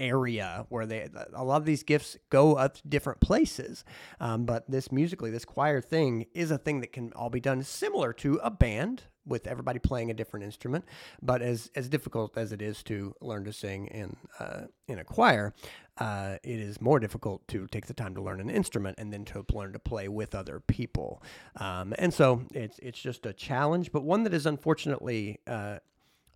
[0.00, 3.84] area where they a lot of these gifts go up to different places.
[4.18, 7.62] Um, but this musically this choir thing is a thing that can all be done
[7.62, 10.84] similar to a band with everybody playing a different instrument
[11.20, 15.04] but as as difficult as it is to learn to sing in uh, in a
[15.04, 15.52] choir
[16.00, 19.24] uh, it is more difficult to take the time to learn an instrument and then
[19.26, 21.22] to learn to play with other people.
[21.56, 25.78] Um, and so it's it's just a challenge but one that is unfortunately uh,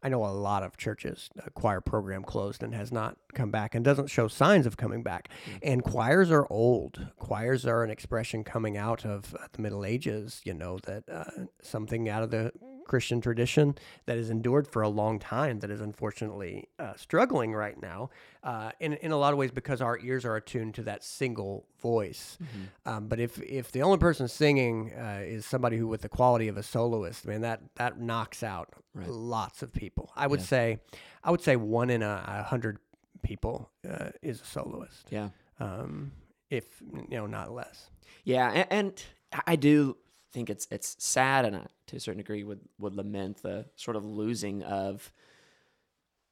[0.05, 3.75] I know a lot of churches, a choir program closed and has not come back
[3.75, 5.31] and doesn't show signs of coming back.
[5.63, 7.09] And choirs are old.
[7.19, 11.47] Choirs are an expression coming out of uh, the Middle Ages, you know, that uh,
[11.63, 12.53] something out of the
[12.87, 17.81] Christian tradition that has endured for a long time that is unfortunately uh, struggling right
[17.81, 18.11] now
[18.45, 21.67] uh, in, in a lot of ways because our ears are attuned to that single
[21.81, 22.39] voice.
[22.87, 26.47] Um, but if, if the only person singing uh, is somebody who with the quality
[26.49, 29.09] of a soloist, man, that, that knocks out Right.
[29.09, 30.13] lots of people.
[30.15, 30.47] I would Yeah.
[30.47, 30.79] say,
[31.25, 32.79] I would say one in a, a hundred
[33.23, 35.31] people uh, is a soloist, Yeah.
[35.59, 36.13] um,
[36.51, 36.81] if
[37.11, 37.91] you know not less.
[38.23, 39.05] Yeah, and, and
[39.49, 39.97] I do
[40.33, 43.97] think it's it's sad, and I, to a certain degree, would would lament the sort
[43.97, 45.13] of losing of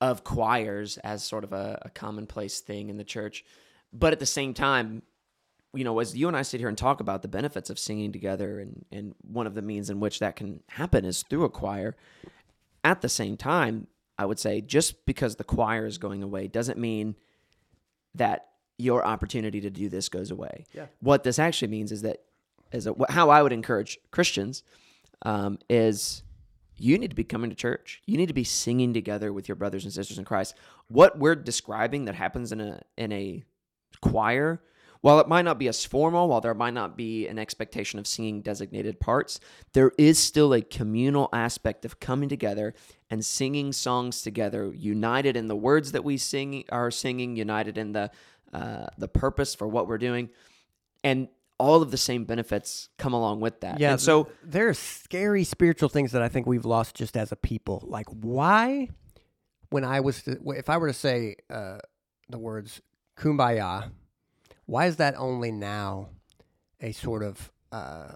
[0.02, 3.44] of choirs as sort of a, a commonplace thing in the church.
[3.92, 5.02] But at the same time,
[5.72, 8.10] you know, as you and I sit here and talk about the benefits of singing
[8.10, 11.48] together, and and one of the means in which that can happen is through a
[11.48, 11.96] choir.
[12.82, 13.86] At the same time,
[14.18, 17.14] I would say just because the choir is going away doesn't mean
[18.16, 20.66] that your opportunity to do this goes away.
[20.74, 20.86] Yeah.
[21.00, 22.24] What this actually means is that
[22.72, 24.64] is a, how I would encourage Christians
[25.22, 26.24] um, is
[26.76, 28.02] you need to be coming to church.
[28.06, 30.54] You need to be singing together with your brothers and sisters in Christ.
[30.88, 33.42] What we're describing that happens in a in a
[34.00, 34.62] choir,
[35.00, 38.06] while it might not be as formal, while there might not be an expectation of
[38.06, 39.40] singing designated parts,
[39.72, 42.74] there is still a communal aspect of coming together
[43.10, 47.92] and singing songs together, united in the words that we sing are singing, united in
[47.92, 48.10] the
[48.52, 50.28] uh, the purpose for what we're doing,
[51.02, 51.28] and
[51.62, 53.78] all of the same benefits come along with that.
[53.78, 53.92] Yeah.
[53.92, 57.36] and so there are scary spiritual things that I think we've lost just as a
[57.36, 57.84] people.
[57.86, 58.88] Like why,
[59.70, 61.78] when I was, to, if I were to say uh,
[62.28, 62.82] the words
[63.16, 63.92] "kumbaya,"
[64.66, 66.08] why is that only now
[66.80, 68.14] a sort of uh,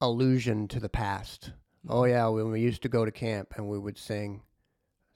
[0.00, 1.50] allusion to the past?
[1.88, 4.42] Oh yeah, when we used to go to camp and we would sing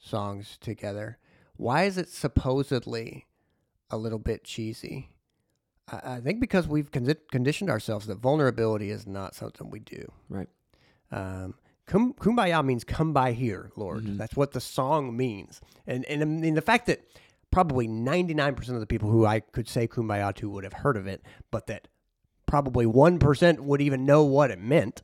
[0.01, 1.19] songs together.
[1.57, 3.27] Why is it supposedly
[3.91, 5.11] a little bit cheesy?
[5.93, 10.11] I, I think because we've con- conditioned ourselves that vulnerability is not something we do.
[10.29, 10.49] Right.
[11.13, 11.55] Um,
[11.87, 14.05] kum- kumbaya means come by here, Lord.
[14.05, 14.19] Mhm.
[14.19, 15.61] That's what the song means.
[15.87, 17.03] And, and I mean, the fact that
[17.51, 21.07] probably 99% of the people who I could say kumbaya to would have heard of
[21.07, 21.89] it, but that
[22.47, 25.03] probably 1% would even know what it meant.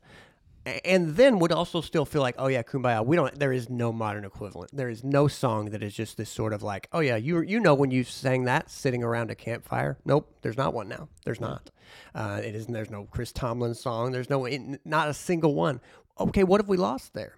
[0.83, 3.05] And then would also still feel like, oh yeah, kumbaya.
[3.05, 3.37] We don't.
[3.37, 4.75] There is no modern equivalent.
[4.75, 7.59] There is no song that is just this sort of like, oh yeah, you you
[7.59, 9.97] know when you sang that sitting around a campfire.
[10.03, 11.07] Nope, there's not one now.
[11.25, 11.71] There's not.
[12.13, 12.73] Uh, it isn't.
[12.73, 14.11] There's no Chris Tomlin song.
[14.11, 14.47] There's no
[14.83, 15.79] not a single one.
[16.19, 17.37] Okay, what have we lost there?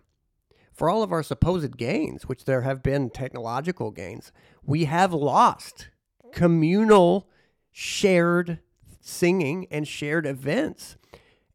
[0.74, 4.32] For all of our supposed gains, which there have been technological gains,
[4.64, 5.90] we have lost
[6.32, 7.28] communal,
[7.72, 8.60] shared
[9.02, 10.96] singing and shared events.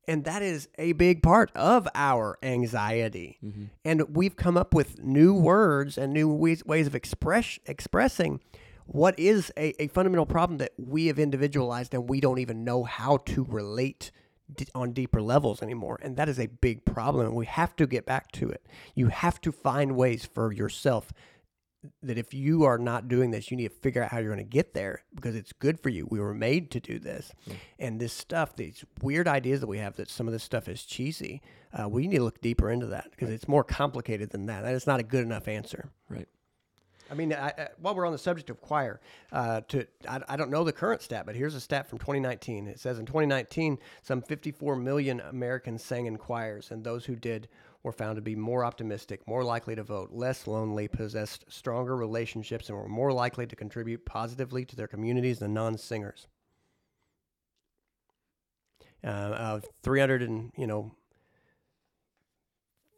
[0.07, 3.39] And that is a big part of our anxiety.
[3.45, 3.71] Mhm.
[3.85, 8.41] And we've come up with new words and new ways, ways of express, expressing
[8.87, 12.85] what is a, a fundamental problem that we have individualized and we don't even know
[12.85, 14.11] how to relate
[14.55, 15.99] d- on deeper levels anymore.
[16.03, 17.27] And that is a big problem.
[17.27, 18.67] And we have to get back to it.
[18.95, 21.13] You have to find ways for yourself
[22.03, 24.45] that if you are not doing this, you need to figure out how you're going
[24.45, 26.07] to get there because it's good for you.
[26.11, 27.33] We were made to do this,
[27.79, 30.85] and this stuff, these weird ideas that we have that some of this stuff is
[30.85, 31.43] cheesy.
[31.73, 34.63] Uh, we need to look deeper into that because it's more complicated than that.
[34.63, 35.91] That is not a good enough answer.
[36.09, 36.29] Right.
[37.11, 40.37] I mean, I, I, while we're on the subject of choir, uh, to I, I
[40.37, 42.67] don't know the current stat, but here's a stat from 2019.
[42.67, 47.49] It says in 2019, some 54 million Americans sang in choirs, and those who did
[47.85, 52.69] were found to be more optimistic, more likely to vote, less lonely, possessed stronger relationships,
[52.69, 56.27] and were more likely to contribute positively to their communities than non-singers.
[59.05, 60.91] Uh, uh, 300 and you know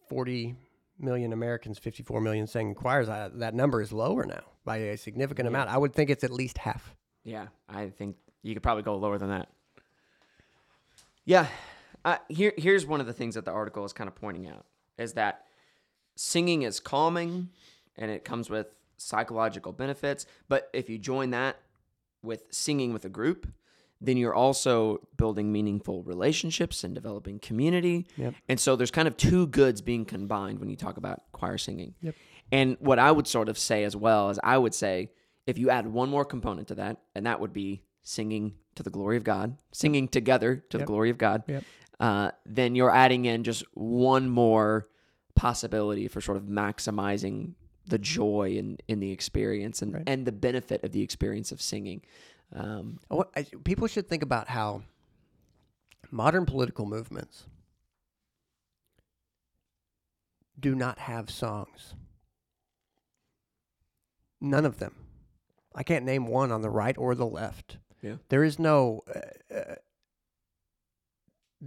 [0.08, 0.54] 40
[1.00, 3.08] million Americans, 54 million sang in choirs.
[3.08, 5.68] I, that number is lower now by a significant amount.
[5.68, 6.94] I would think it's at least half.
[7.24, 8.14] Yeah, I think
[8.44, 9.48] you could probably go lower than that.
[11.24, 11.48] Yeah,
[12.04, 14.64] uh, here here's one of the things that the article is kind of pointing out
[14.98, 15.44] is that
[16.16, 17.50] singing is calming
[17.96, 20.26] and it comes with psychological benefits.
[20.48, 21.56] But if you join that
[22.22, 23.46] with singing with a group,
[24.00, 28.06] then you're also building meaningful relationships and developing community.
[28.16, 28.34] Yep.
[28.48, 31.94] And so there's kind of two goods being combined when you talk about choir singing.
[32.02, 32.14] Yep.
[32.52, 35.10] And what I would sort of say as well is I would say
[35.46, 38.90] if you add one more component to that, and that would be singing to the
[38.90, 41.64] glory of God, singing together to the glory of God, Yep.
[42.00, 44.88] Uh, then you're adding in just one more
[45.34, 47.52] possibility for sort of maximizing
[47.86, 50.02] the joy in, in the experience and, Right.
[50.06, 52.02] and the benefit of the experience of singing.
[52.52, 54.82] Um, I I- people should think about how
[56.10, 57.46] modern political movements
[60.58, 61.94] do not have songs.
[64.40, 64.94] None of them.
[65.74, 67.78] I can't name one on the right or the left.
[68.02, 68.16] Yeah.
[68.28, 69.02] There is no.
[69.14, 69.74] Uh, uh,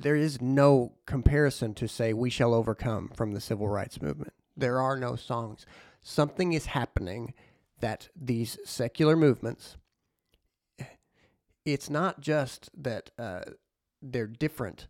[0.02, 4.34] there is no comparison to say we shall overcome from the civil rights movement.
[4.56, 5.66] There are no songs.
[6.02, 7.34] Something is happening
[7.80, 9.78] that these secular movements
[11.66, 13.42] it's not just that uh,
[14.02, 14.88] they're different;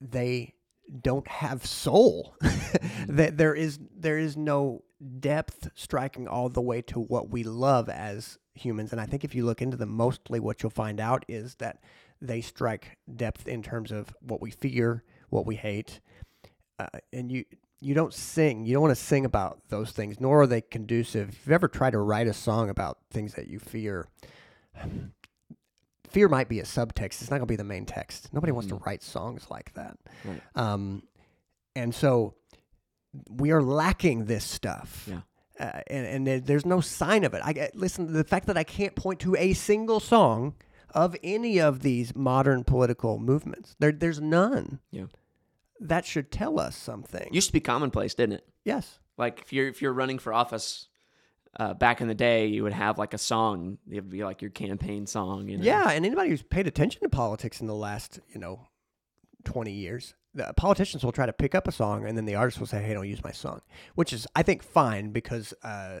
[0.00, 0.54] they
[1.02, 2.36] don't have soul.
[3.08, 4.84] that there is there is no
[5.20, 8.92] depth striking all the way to what we love as humans.
[8.92, 11.78] And I think if you look into them, mostly what you'll find out is that
[12.26, 16.00] they strike depth in terms of what we fear, what we hate,
[16.78, 17.44] uh, and you.
[17.80, 18.64] You don't sing.
[18.64, 21.28] You don't want to sing about those things, nor are they conducive.
[21.28, 24.08] If you've ever tried to write a song about things that you fear,
[26.08, 27.20] fear might be a subtext.
[27.20, 28.32] It's not going to be the main text.
[28.32, 29.98] Nobody wants to write songs like that.
[30.24, 30.40] Right.
[30.54, 31.02] Um,
[31.76, 32.34] and so
[33.28, 35.06] we are lacking this stuff.
[35.10, 35.20] Yeah.
[35.58, 37.42] Uh, and and there's no sign of it.
[37.44, 38.12] I get- listen.
[38.12, 40.54] The fact that I can't point to a single song
[40.94, 44.80] of any of these modern political movements, there there's none.
[44.90, 45.06] Yeah.
[45.80, 47.28] That should tell us something.
[47.32, 48.48] used to be commonplace, didn't it?
[48.64, 48.98] yes.
[49.16, 50.88] Like if you're if you're running for office
[51.56, 53.78] uh, back in the day, you would have like a song.
[53.88, 55.48] It would be like your campaign song.
[55.48, 55.64] You know?
[55.64, 58.66] Yeah, and anybody who's paid attention to politics in the last, you know,
[59.44, 62.58] 20 years, the politicians will try to pick up a song and then the artist
[62.58, 63.60] will say, hey, don't use my song,
[63.94, 66.00] which is, I think, fine because uh,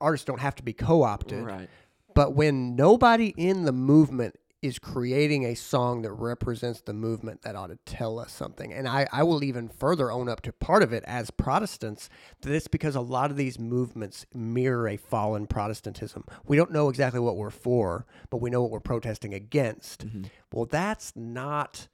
[0.00, 1.44] artists don't have to be co opted.
[1.44, 1.68] Right.
[2.14, 7.56] But when nobody in the movement is creating a song that represents the movement, that
[7.56, 8.72] ought to tell us something.
[8.72, 12.08] And I, I will even further own up to part of it as Protestants
[12.42, 16.24] that it's because a lot of these movements mirror a fallen Protestantism.
[16.46, 20.06] We don't know exactly what we're for, but we know what we're protesting against.
[20.06, 20.24] Mm-hmm.
[20.52, 21.88] Well, that's not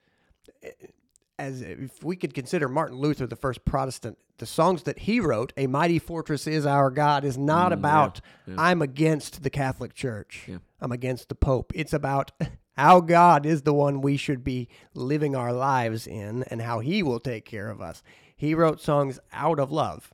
[1.39, 5.53] as if we could consider Martin Luther the first Protestant, the songs that he wrote,
[5.57, 8.21] "A Mighty Fortress Is Our God," is not about
[8.57, 10.45] I'm against the Catholic Church.
[10.49, 10.59] Yeah.
[10.81, 11.73] I'm against the Pope.
[11.75, 12.33] It's about
[12.77, 17.03] how God is the one we should be living our lives in and how He
[17.03, 18.03] will take care of us.
[18.37, 20.13] He wrote songs out of love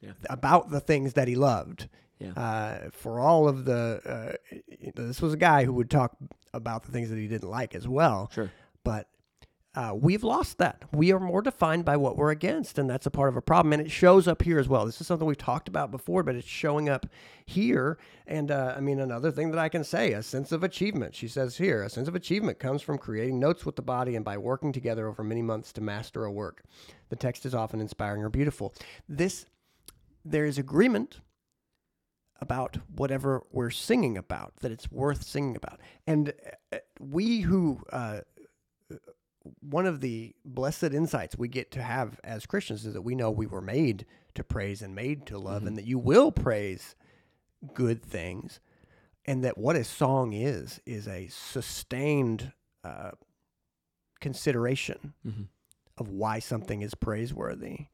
[0.00, 0.12] Yeah.
[0.28, 1.88] about the things that He loved.
[2.18, 2.32] Yeah.
[2.32, 4.56] Uh, for all of the, uh,
[4.96, 6.16] this was a guy who would talk
[6.52, 8.50] about the things that he didn't like as well Sure.
[8.82, 9.06] but
[9.78, 10.82] uh, we've lost that.
[10.92, 13.72] We are more defined by what we're against, and that's a part of a problem.
[13.72, 14.84] And it shows up here as well.
[14.84, 17.06] This is something we've talked about before, but it's showing up
[17.46, 17.96] here.
[18.26, 21.14] And uh, I mean, another thing that I can say a sense of achievement.
[21.14, 24.24] She says here a sense of achievement comes from creating notes with the body and
[24.24, 26.64] by working together over many months to master a work.
[27.10, 28.74] The text is often inspiring or beautiful.
[29.08, 29.46] This,
[30.24, 31.20] there is agreement
[32.40, 35.78] about whatever we're singing about, that it's worth singing about.
[36.04, 36.32] And
[36.72, 38.20] uh, we who, uh,
[39.60, 43.30] one of the blessed insights we get to have as Christians is that we know
[43.30, 46.94] we were made to praise and made to love, and that you will praise
[47.74, 48.60] good things,
[49.26, 52.52] and that what a song is, is a sustained
[52.84, 53.10] uh,
[54.20, 55.48] consideration Mhm.
[55.96, 57.86] of why something is praiseworthy.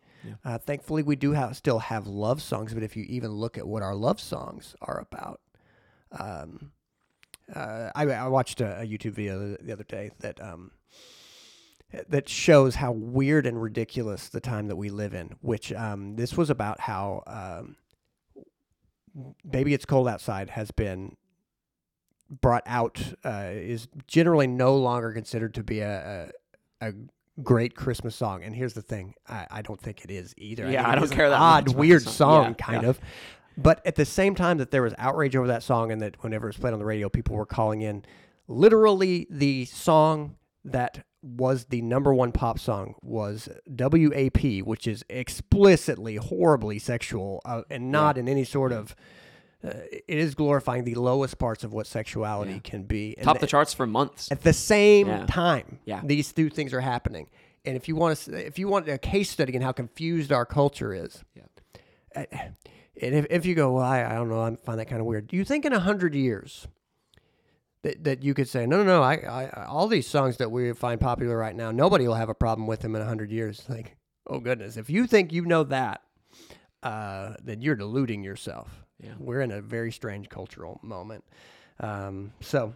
[0.44, 3.66] Uh, thankfully, we do have still have love songs, but if you even look at
[3.68, 5.40] what our love songs are about,
[6.12, 6.72] um,
[7.54, 10.70] uh, I, I watched a, a YouTube video the, the other day that um,
[12.08, 15.36] that shows how weird and ridiculous the time that we live in.
[15.40, 17.76] Which um, this was about how um,
[19.48, 21.16] "Baby It's Cold Outside" has been
[22.30, 26.30] brought out uh, is generally no longer considered to be a,
[26.80, 26.92] a, a
[27.42, 28.42] great Christmas song.
[28.42, 30.70] And here's the thing: I, I don't think it is either.
[30.70, 32.12] Yeah, think I don't care that odd, much about the weird song.
[32.12, 32.88] song, Yeah, kind yeah.
[32.88, 33.00] of.
[33.56, 36.46] But at the same time that there was outrage over that song, and that whenever
[36.46, 38.04] it was played on the radio, people were calling in
[38.48, 46.16] literally the song that was the number one pop song was WAP, which is explicitly
[46.16, 48.94] horribly sexual uh, and not in any sort of.
[49.64, 52.58] Uh, it is glorifying the lowest parts of what sexuality Yeah.
[52.62, 53.14] can be.
[53.16, 54.30] And Top th- the charts for months.
[54.30, 55.24] at the same Yeah.
[55.26, 56.02] time Yeah.
[56.04, 57.30] these two things are happening
[57.64, 60.44] and if you want to if you want a case study in how confused our
[60.44, 61.44] culture is Yeah.
[62.14, 62.24] uh,
[63.00, 65.06] and if, if you go well I, I don't know i find that kind of
[65.06, 66.68] weird do you think in a hundred years
[67.84, 69.14] that, that you could say no no no I,
[69.52, 72.66] I all these songs that we find popular right now nobody will have a problem
[72.66, 76.02] with them in a hundred years like oh goodness if you think you know that
[76.82, 79.14] uh, then you're deluding yourself Yeah.
[79.18, 81.24] we're in a very strange cultural moment
[81.80, 82.74] um, so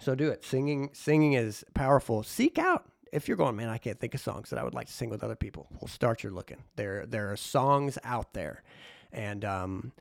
[0.00, 0.44] so do it.
[0.44, 2.22] Singing singing is powerful.
[2.22, 4.88] Seek out if you're going, man, I can't think of songs that I would like
[4.88, 5.68] to sing with other people.
[5.80, 6.62] Well, start your looking.
[6.76, 8.62] There there are songs out there,
[9.10, 9.92] and um,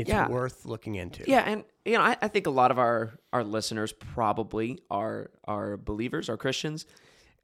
[0.00, 0.28] it's Yeah.
[0.28, 1.24] worth looking into.
[1.26, 5.30] Yeah, and you know, I, I think a lot of our our listeners probably are
[5.44, 6.86] are believers, are Christians,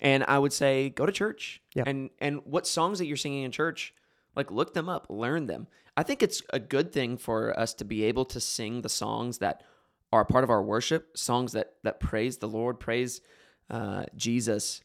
[0.00, 1.60] and I would say go to church.
[1.74, 1.84] Yeah.
[1.86, 3.94] And and what songs that you're singing in church,
[4.34, 5.66] like look them up, learn them.
[5.96, 9.38] I think it's a good thing for us to be able to sing the songs
[9.38, 9.62] that
[10.12, 13.20] are part of our worship, songs that that praise the Lord, praise
[13.70, 14.82] uh, Jesus.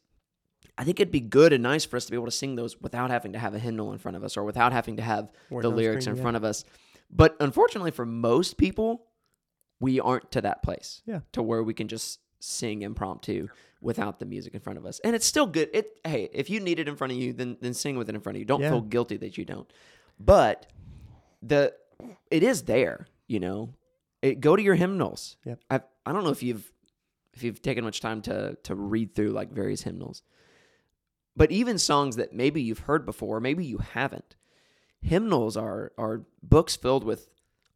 [0.78, 2.80] I think it'd be good and nice for us to be able to sing those
[2.82, 5.30] without having to have a hymnal in front of us or without having to have
[5.50, 6.22] Words the lyrics screen, in yeah.
[6.24, 6.64] front of us.
[7.12, 9.08] But unfortunately, for most people,
[9.80, 11.02] we aren't to that place.
[11.06, 11.22] Yeah.
[11.34, 13.48] To where we can just sing impromptu
[13.82, 15.00] without the music in front of us.
[15.04, 15.70] And it's still good.
[15.74, 18.16] It hey, if you need it in front of you, then then sing with it
[18.16, 18.46] in front of you.
[18.46, 18.70] Don't Yeah.
[18.70, 19.72] feel guilty that you don't.
[20.20, 20.68] But
[21.42, 21.74] the
[22.30, 23.74] it is there, you know.
[24.22, 25.36] It, go to your hymnals.
[25.46, 25.60] Yep.
[25.70, 26.72] I I don't know if you've
[27.34, 30.22] if you've taken much time to to read through like various hymnals.
[31.36, 34.36] But even songs that maybe you've heard before, maybe you haven't.
[35.02, 37.28] Hymnals are are books filled with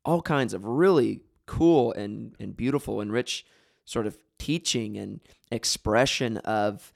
[0.03, 3.45] all kinds of really cool and and beautiful and rich
[3.85, 5.19] sort of teaching and
[5.51, 6.91] expression of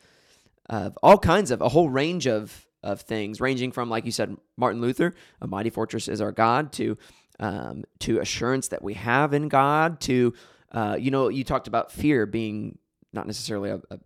[0.69, 4.35] of all kinds of a whole range of of things, ranging from like you said,
[4.57, 6.97] Martin Luther, "A mighty fortress is our God," to
[7.39, 10.33] um, to assurance that we have in God, to
[10.71, 12.77] uh, you know, you talked about fear being
[13.11, 13.99] not necessarily a, a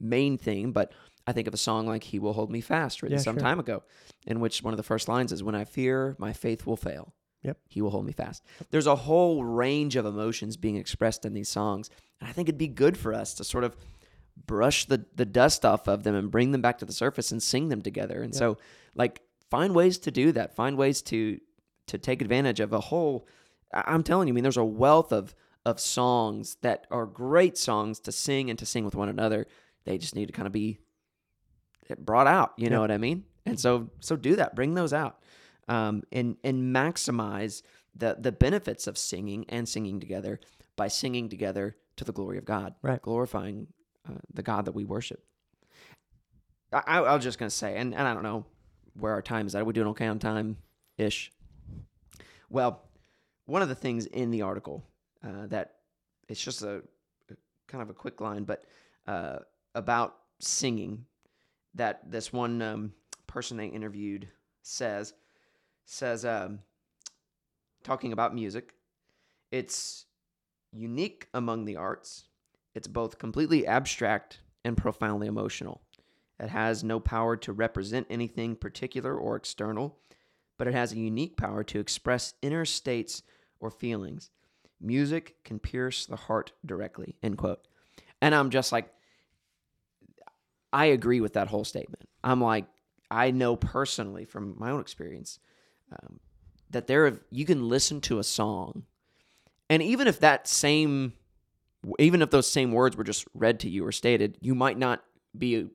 [0.00, 0.92] main thing, but
[1.26, 3.42] I think of a song like "He Will Hold Me Fast," written Yeah, some sure.
[3.42, 3.82] time ago,
[4.26, 7.14] in which one of the first lines is, "When I fear, my faith will fail."
[7.42, 7.58] Yep.
[7.68, 8.42] He will hold me fast.
[8.70, 12.58] There's a whole range of emotions being expressed in these songs, and I think it'd
[12.58, 13.76] be good for us to sort of
[14.46, 17.42] brush the the dust off of them and bring them back to the surface and
[17.42, 18.22] sing them together.
[18.22, 18.58] And so,
[18.94, 20.54] like, find ways to do that.
[20.54, 21.40] Find ways to
[21.86, 23.26] to take advantage of a whole.
[23.72, 27.98] I'm telling you, I mean, there's a wealth of of songs that are great songs
[28.00, 29.46] to sing and to sing with one another.
[29.84, 30.78] They just need to kind of be
[31.98, 32.52] brought out.
[32.56, 32.80] You know Yeah.
[32.80, 33.24] what I mean?
[33.44, 34.54] And so so do that.
[34.56, 35.20] Bring those out,
[35.68, 37.62] um, and and maximize
[37.94, 40.40] the the benefits of singing and singing together
[40.74, 43.00] by singing together to the glory of God, Right.
[43.00, 43.68] glorifying
[44.08, 45.24] uh, the God that we worship.
[46.72, 48.44] I, I, was just gonna say, and, and I don't know
[48.94, 49.62] where our time is at.
[49.62, 50.58] Are we doing okay on time
[50.98, 51.32] ish?
[52.50, 52.82] Well,
[53.46, 54.84] one of the things in the article
[55.24, 55.76] uh, that
[56.28, 56.82] it's just a,
[57.30, 57.36] a
[57.68, 58.64] kind of a quick line, but
[59.06, 59.38] uh,
[59.74, 61.06] about singing
[61.76, 62.92] that this one um,
[63.26, 64.28] person they interviewed
[64.62, 65.14] says
[65.84, 66.58] says um,
[67.84, 68.74] talking about music.
[69.52, 70.06] It's
[70.72, 72.24] unique among the arts.
[72.74, 75.82] It's both completely abstract and profoundly emotional.
[76.38, 79.98] It has no power to represent anything particular or external,
[80.58, 83.22] but it has a unique power to express inner states
[83.60, 84.30] or feelings.
[84.80, 87.16] Music can pierce the heart directly.
[87.22, 87.66] End quote.
[88.20, 88.92] And I'm just like,
[90.72, 92.08] I agree with that whole statement.
[92.22, 92.66] I'm like,
[93.10, 95.38] I know personally from my own experience
[95.92, 96.20] um,
[96.70, 98.84] that there have, you can listen to a song,
[99.70, 101.12] and even if that same,
[101.98, 105.02] even if those same words were just read to you or stated, you might not
[105.36, 105.68] be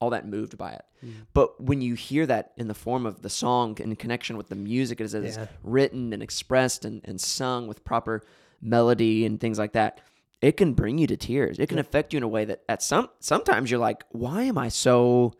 [0.00, 0.84] all that moved by it.
[1.32, 4.54] But when you hear that in the form of the song in connection with the
[4.56, 5.46] music as it's Yeah.
[5.62, 8.22] written and expressed and, and sung with proper
[8.60, 10.00] melody and things like that,
[10.40, 11.58] it can bring you to tears.
[11.58, 14.58] It can affect you in a way that at some sometimes you're like, why am
[14.58, 15.34] I so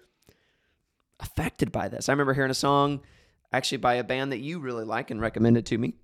[1.20, 2.09] affected by this.
[2.09, 3.01] I remember hearing a song
[3.53, 5.94] actually by a band that you really like and recommended to me.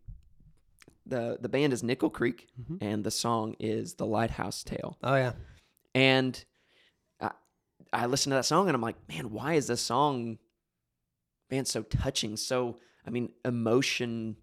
[1.07, 2.77] The the band is Nickel Creek mm-hmm.
[2.81, 4.97] and the song is The Lighthouse Tale.
[5.03, 5.33] Oh yeah.
[5.95, 6.43] And
[7.21, 7.31] I,
[7.93, 10.39] I listened to that song and I'm like, man, why is this song,
[11.51, 12.37] man, so touching?
[12.37, 14.37] So, I mean, emotion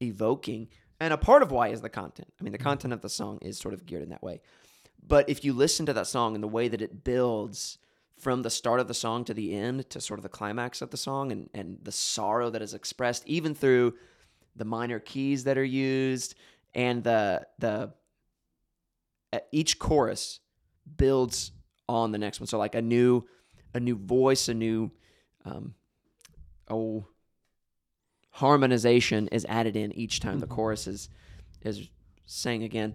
[0.00, 0.68] evoking.
[1.00, 2.32] And a part of why is the content.
[2.40, 4.40] I mean, the content of the song is sort of geared in that way.
[5.06, 7.78] But if you listen to that song and the way that it builds
[8.18, 10.90] from the start of the song to the end to sort of the climax of
[10.90, 13.94] the song and, and the sorrow that is expressed, even through
[14.56, 16.34] the minor keys that are used
[16.74, 17.92] and the the
[19.52, 20.40] each chorus
[20.96, 21.52] builds
[21.88, 22.46] on the next one.
[22.46, 23.24] So like a new
[23.74, 24.90] a new voice, a new
[25.44, 25.74] um
[26.70, 27.06] oh
[28.36, 31.08] harmonization is added in each time the chorus is
[31.62, 31.88] is
[32.26, 32.94] sang again.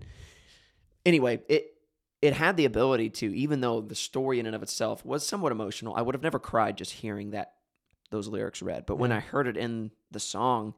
[1.06, 1.74] Anyway, it
[2.22, 5.52] it had the ability to, even though the story in and of itself was somewhat
[5.52, 7.54] emotional, I would have never cried just hearing that
[8.12, 8.86] those lyrics read.
[8.86, 10.76] But when I heard it in the song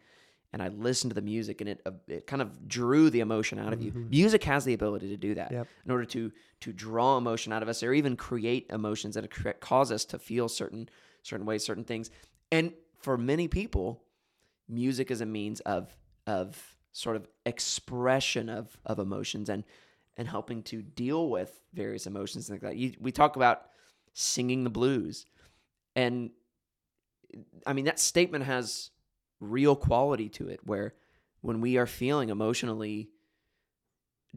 [0.54, 3.60] and I listened to the music and it uh, it kind of drew the emotion
[3.60, 3.92] out of you.
[4.10, 5.68] Music has the ability to do that Yep.
[5.86, 9.92] in order to to draw emotion out of us or even create emotions that cause
[9.92, 10.88] us to feel certain
[11.22, 12.10] certain ways, certain things.
[12.50, 14.04] And for many people,
[14.68, 15.96] music is a means of
[16.26, 19.64] of sort of expression of of emotions and
[20.16, 22.78] and helping to deal with various emotions and like that.
[22.78, 23.64] You, we talk about
[24.14, 25.26] singing the blues,
[25.96, 26.30] and
[27.66, 28.92] I mean that statement has
[29.40, 30.60] real quality to it.
[30.64, 30.94] Where
[31.42, 33.10] when we are feeling emotionally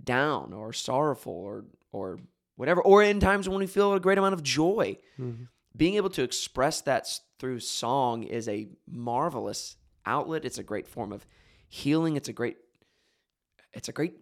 [0.02, 2.18] down or sorrowful or or
[2.56, 5.44] whatever, or in times when we feel a great amount of joy, mm-hmm.
[5.76, 7.06] being able to express that
[7.38, 9.76] through song is a marvelous
[10.06, 10.44] outlet.
[10.44, 11.26] It's a great form of
[11.68, 12.16] healing.
[12.16, 12.56] It's a great
[13.72, 14.14] it's a great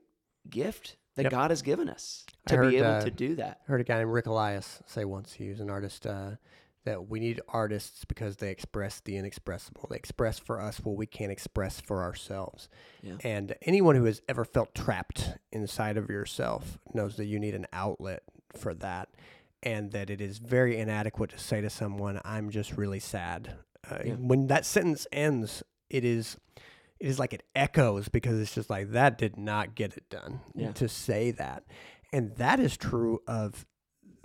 [0.51, 1.31] gift that Yep.
[1.31, 3.61] God has given us to be able uh, to do that.
[3.69, 6.33] I heard a guy named Rick Elias say once, he was an artist, uh,
[6.85, 9.87] that we need artists because they express the inexpressible.
[9.89, 12.69] They express for us what we can't express for ourselves.
[13.01, 13.15] Yeah.
[13.23, 17.67] And anyone who has ever felt trapped inside of yourself knows that you need an
[17.73, 18.23] outlet
[18.57, 19.09] for that.
[19.63, 23.55] And that it is very inadequate to say to someone, I'm just really sad.
[23.91, 24.15] Uh, Yeah.
[24.15, 26.37] When that sentence ends, it is.
[27.01, 30.41] It is like it echoes because it's just like that did not get it done
[30.55, 30.73] Yeah.
[30.73, 31.65] to say that.
[32.13, 33.67] And that is true of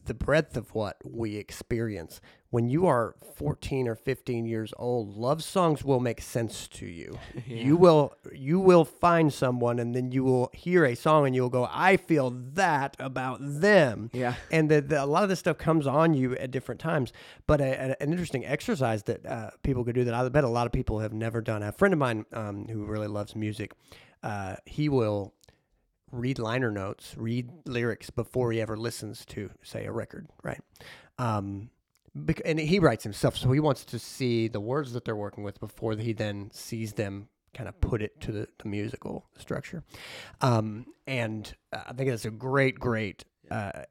[0.10, 2.20] the breadth of what we experience.
[2.50, 7.18] When you are 14 or 15 years old, love songs will make sense to you.
[7.48, 11.50] You will you will find someone and then you will hear a song and you'll
[11.52, 14.34] go, "I feel that about them." Yeah.
[14.52, 17.14] And the, the, a lot of this stuff comes on you at different times.
[17.48, 20.50] But a, a- an interesting exercise that uh, people could do that I bet a
[20.50, 21.62] lot of people have never done.
[21.64, 23.74] A friend of mine um, who really loves music,
[24.24, 25.34] uh, he will
[26.12, 30.62] read liner notes, read lyrics before he ever listens to, say, a record, right?
[31.18, 31.70] Um,
[32.46, 35.60] and he writes himself, so he wants to see the words that they're working with
[35.60, 39.84] before he then sees them kind of put it to the, the musical structure.
[40.42, 43.84] Um, and uh, I think that's a great, great uh,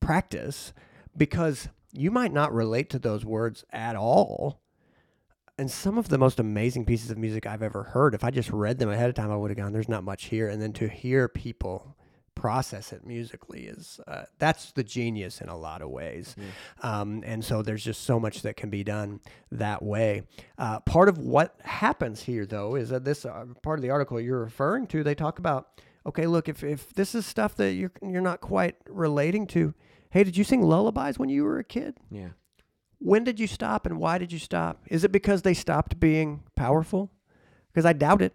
[0.00, 0.72] practice
[1.16, 4.59] because you might not relate to those words at all.
[5.60, 8.48] And some of the most amazing pieces of music I've ever heard, if I just
[8.48, 10.48] read them ahead of time, I would have gone, there's not much here.
[10.48, 11.98] And then to hear people
[12.34, 16.34] process it musically is uh, that's the genius in a lot of ways.
[16.82, 19.20] Um, and so there's just so much that can be done
[19.52, 20.22] that way.
[20.56, 24.18] Uh, part of what happens here, though, is that this uh, part of the article
[24.18, 27.92] you're referring to, they talk about, okay, look, if, if this is stuff that you're,
[28.00, 29.74] you're not quite relating to,
[30.08, 31.98] hey, did you sing lullabies when you were a kid?
[32.10, 32.30] Yeah.
[33.00, 34.82] When did you stop and why did you stop?
[34.86, 37.10] Is it because they stopped being powerful?
[37.72, 38.34] Because I doubt it.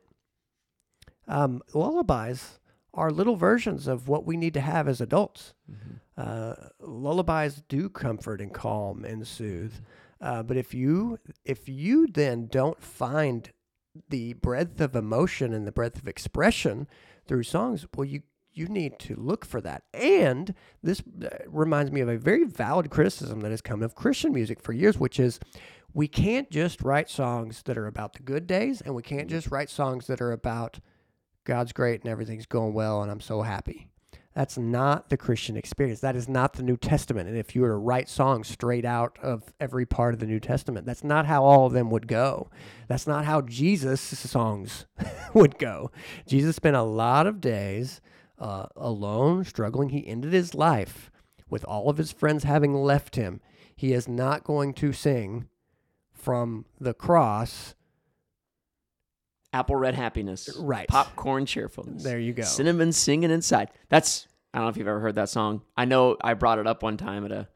[1.27, 2.59] Um, lullabies
[2.93, 5.53] are little versions of what we need to have as adults.
[6.17, 9.73] Uh, lullabies do comfort and calm and soothe.
[10.21, 13.51] Uh, but if you if you then don't find
[14.09, 16.87] the breadth of emotion and the breadth of expression
[17.27, 18.23] through songs, well, you
[18.55, 19.83] you need to look for that.
[19.93, 24.33] And this uh, reminds me of a very valid criticism that has come of Christian
[24.33, 25.39] music for years, which is
[25.93, 29.49] we can't just write songs that are about the good days, and we can't just
[29.49, 30.79] write songs that are about
[31.45, 33.87] God's great and everything's going well and I'm so happy.
[34.33, 36.01] That's not the Christian experience.
[36.01, 37.29] That is not the New Testament.
[37.29, 40.41] And if you were to write songs straight out of every part of the New
[40.41, 42.49] Testament, that's not how all of them would go.
[42.89, 44.87] That's not how Jesus' songs
[45.33, 45.89] would go.
[46.27, 48.01] Jesus spent a lot of days
[48.39, 49.89] uh, alone, struggling.
[49.89, 51.11] He ended his life
[51.49, 53.41] with all of his friends having left him.
[53.75, 55.47] He is not going to sing
[56.13, 57.75] from the cross.
[59.53, 60.49] Apple red happiness.
[60.59, 60.87] Right.
[60.87, 62.03] Popcorn cheerfulness.
[62.03, 62.43] There you go.
[62.43, 63.69] Cinnamon singing inside.
[63.89, 65.61] That's I don't know if you've ever heard that song.
[65.75, 67.47] I know I brought it up one time at a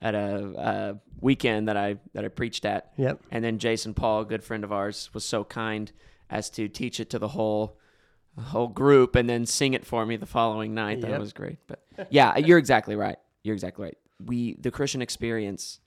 [0.00, 2.92] at a, a weekend that I that I preached at.
[2.96, 3.20] Yep.
[3.30, 5.90] And then Jason Paul, a good friend of ours, was so kind
[6.30, 7.78] as to teach it to the whole
[8.42, 11.00] whole group and then sing it for me the following night.
[11.00, 11.58] That was great.
[11.66, 13.16] But yeah, you're exactly right.
[13.42, 13.98] You're exactly right.
[14.24, 15.80] We the Christian experience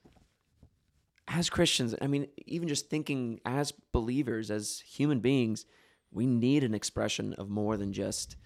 [1.28, 5.64] as Christians, I mean, even just thinking as believers, as human beings,
[6.10, 8.36] we need an expression of more than just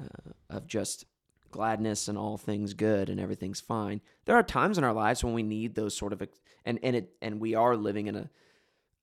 [0.00, 1.04] uh, of just
[1.50, 4.00] gladness and all things good and everything's fine.
[4.24, 6.96] There are times in our lives when we need those sort of ex- and and
[6.96, 8.30] it and we are living in a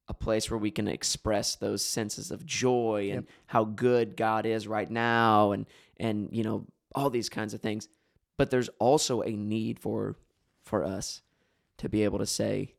[0.09, 4.67] a place where we can express those senses of joy and how good God is
[4.67, 7.87] right now and and you know all these kinds of things.
[8.35, 10.15] But there's also a need for
[10.63, 11.21] for us
[11.77, 12.73] to be able to say,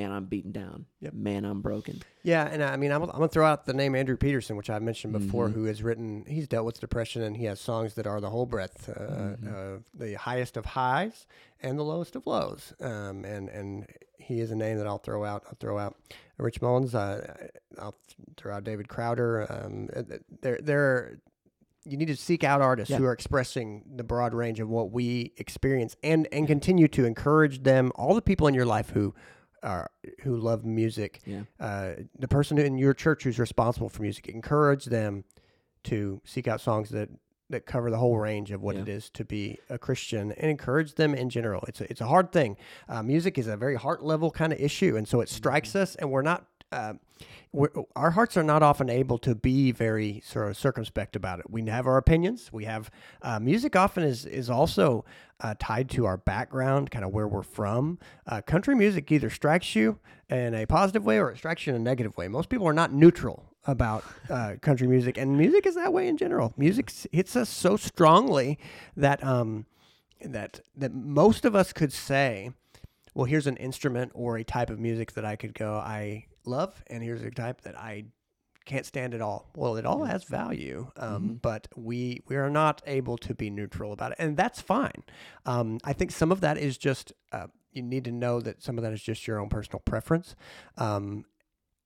[0.00, 0.86] "Man, I'm beaten down.
[1.00, 1.12] Yep.
[1.14, 4.16] Man, I'm broken." Yeah, and I mean, I'm, I'm gonna throw out the name Andrew
[4.16, 5.52] Peterson, which I mentioned before, Mhm.
[5.54, 6.24] who has written.
[6.26, 8.92] He's dealt with depression, and he has songs that are the whole breadth, uh,
[9.36, 9.76] Mhm.
[9.78, 11.26] uh, the highest of highs
[11.60, 12.72] and the lowest of lows.
[12.80, 13.86] Um, and and
[14.18, 15.42] he is a name that I'll throw out.
[15.46, 15.96] I'll throw out
[16.38, 16.94] Rich Mullins.
[16.94, 17.96] Uh, I'll
[18.36, 19.46] throw out David Crowder.
[19.50, 20.02] Um, uh,
[20.42, 21.18] there there.
[21.84, 22.98] You need to seek out artists Yeah.
[22.98, 27.62] who are expressing the broad range of what we experience, and and continue to encourage
[27.62, 27.90] them.
[27.94, 29.14] All the people in your life who
[29.62, 29.90] are
[30.22, 31.42] who love music Yeah.
[31.60, 35.24] uh, the person in your church who's responsible for music, encourage them
[35.84, 37.08] to seek out songs that,
[37.50, 38.82] that cover the whole range of what Yeah.
[38.82, 41.64] it is to be a Christian and encourage them in general.
[41.68, 42.56] It's a, it's a hard thing.
[42.88, 44.96] Uh, music is a very heart level kind of issue.
[44.96, 46.46] And so it strikes us, and we're not.
[46.70, 46.94] Uh,
[47.96, 51.50] our hearts are not often able to be very sort of circumspect about it.
[51.50, 52.52] We have our opinions.
[52.52, 52.90] We have
[53.22, 53.74] uh, music.
[53.74, 55.04] Often is is also
[55.40, 57.98] uh, tied to our background, kind of where we're from.
[58.26, 59.98] Uh, country music either strikes you
[60.28, 62.28] in a positive way or it strikes you in a negative way.
[62.28, 66.16] Most people are not neutral about uh, country music, and music is that way in
[66.16, 66.52] general.
[66.56, 68.58] Music hits us so strongly
[68.96, 69.64] that um,
[70.22, 72.50] that that most of us could say,
[73.14, 76.82] well, here's an instrument or a type of music that I could go, I love,
[76.88, 78.06] and here's a type that I
[78.64, 79.50] can't stand at all.
[79.56, 83.92] Well, it all has value, um, but we we are not able to be neutral
[83.92, 85.02] about it, and that's fine.
[85.46, 88.76] Um, I think some of that is just uh, you need to know that some
[88.78, 90.36] of that is just your own personal preference.
[90.76, 91.24] Um,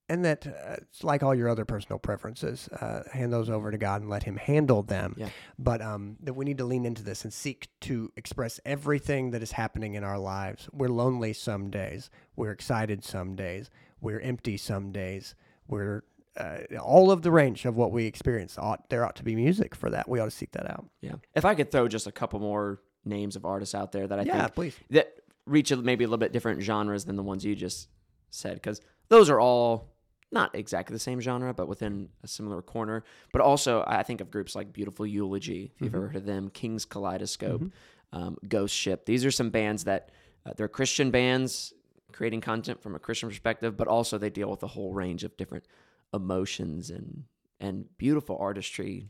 [0.09, 3.79] and that uh, it's like all your other personal preferences, uh, hand those over to
[3.79, 5.15] God and let Him handle them.
[5.17, 5.31] Yeah.
[5.59, 9.43] But um, that we need to lean into this and seek to express everything that
[9.43, 10.69] is happening in our lives.
[10.73, 12.11] We're lonely some days.
[12.37, 13.71] We're excited some days.
[14.03, 15.35] We're empty some days.
[15.69, 16.03] We're
[16.37, 18.59] uh, all of the range of what we experience.
[18.59, 20.09] Ought there ought to be music for that.
[20.09, 20.87] We ought to seek that out.
[21.01, 21.15] Yeah.
[21.35, 24.23] If I could throw just a couple more names of artists out there that I
[24.23, 24.77] yeah, think please.
[24.91, 25.15] that
[25.47, 27.89] reach a, maybe a little bit different genres than the ones you just
[28.31, 29.93] said, because those are all
[30.31, 33.05] not exactly the same genre, but within a similar corner.
[33.33, 36.49] But also, I think of groups like Beautiful Eulogy, if you've ever heard of them,
[36.49, 37.71] King's Kaleidoscope,
[38.13, 39.05] um, Ghost Ship.
[39.05, 40.11] These are some bands that
[40.47, 41.75] uh, they're Christian bands
[42.13, 45.37] creating content from a Christian perspective, but also they deal with a whole range of
[45.37, 45.65] different
[46.13, 47.25] emotions and
[47.61, 49.09] and beautiful artistry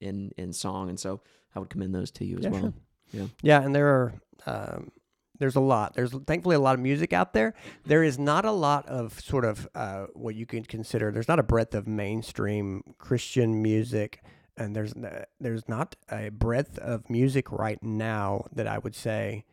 [0.00, 0.88] in in song.
[0.88, 1.20] And so,
[1.54, 2.60] I would commend those to you as Yeah, well.
[2.60, 2.72] sure.
[3.12, 3.26] Yeah.
[3.42, 4.14] Yeah, and there are
[4.46, 4.90] um,
[5.38, 5.94] there's a lot.
[5.94, 7.54] There's thankfully a lot of music out there.
[7.84, 11.10] There is not a lot of sort of uh, what you could consider.
[11.10, 14.22] There's not a breadth of mainstream Christian music,
[14.56, 14.94] and there's
[15.40, 19.44] there's not a breadth of music right now that I would say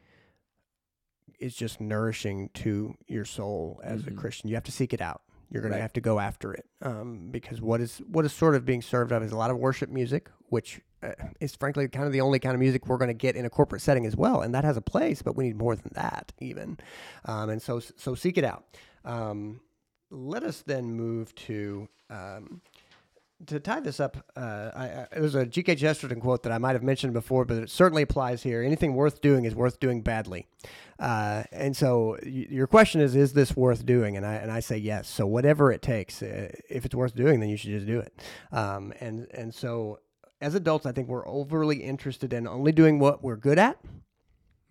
[1.40, 4.18] is just nourishing to your soul as a Mhm.
[4.18, 4.50] Christian.
[4.50, 5.22] You have to seek it out.
[5.52, 5.78] You're going Right.
[5.80, 8.82] to have to go after it um, because what is what is sort of being
[8.84, 12.22] served up is a lot of worship music, which uh, is frankly kind of the
[12.22, 14.54] only kind of music we're going to get in a corporate setting as well, and
[14.54, 16.78] that has a place, but we need more than that even.
[17.26, 18.66] Um, and so so seek it out.
[19.06, 19.62] Um,
[20.12, 21.88] let us then move to.
[22.12, 22.62] Um,
[23.48, 25.76] to tie this up, uh, I, I, there's a G.K.
[25.76, 28.62] Chesterton quote that I might have mentioned before, but it certainly applies here.
[28.62, 30.48] Anything worth doing is worth doing badly.
[31.00, 34.18] Uh, and so y- your question is, is this worth doing?
[34.18, 35.08] And I, and I say yes.
[35.08, 38.14] So whatever it takes, uh, if it's worth doing, then you should just do it.
[38.52, 40.00] Um, and, and so
[40.42, 43.78] as adults, I think we're overly interested in only doing what we're good at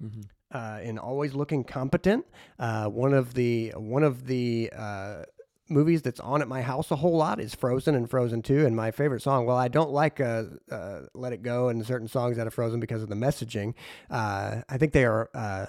[0.02, 0.20] Mm-hmm.
[0.52, 2.24] uh, in always looking competent.
[2.58, 5.24] Uh, one of the one of the uh,
[5.68, 8.64] movies that's on at my house a whole lot is Frozen and Frozen Two.
[8.66, 12.08] And my favorite song, well, I don't like uh, uh, Let It Go and certain
[12.08, 13.74] songs out of Frozen because of the messaging.
[14.10, 15.28] Uh, I think they are.
[15.34, 15.66] Uh,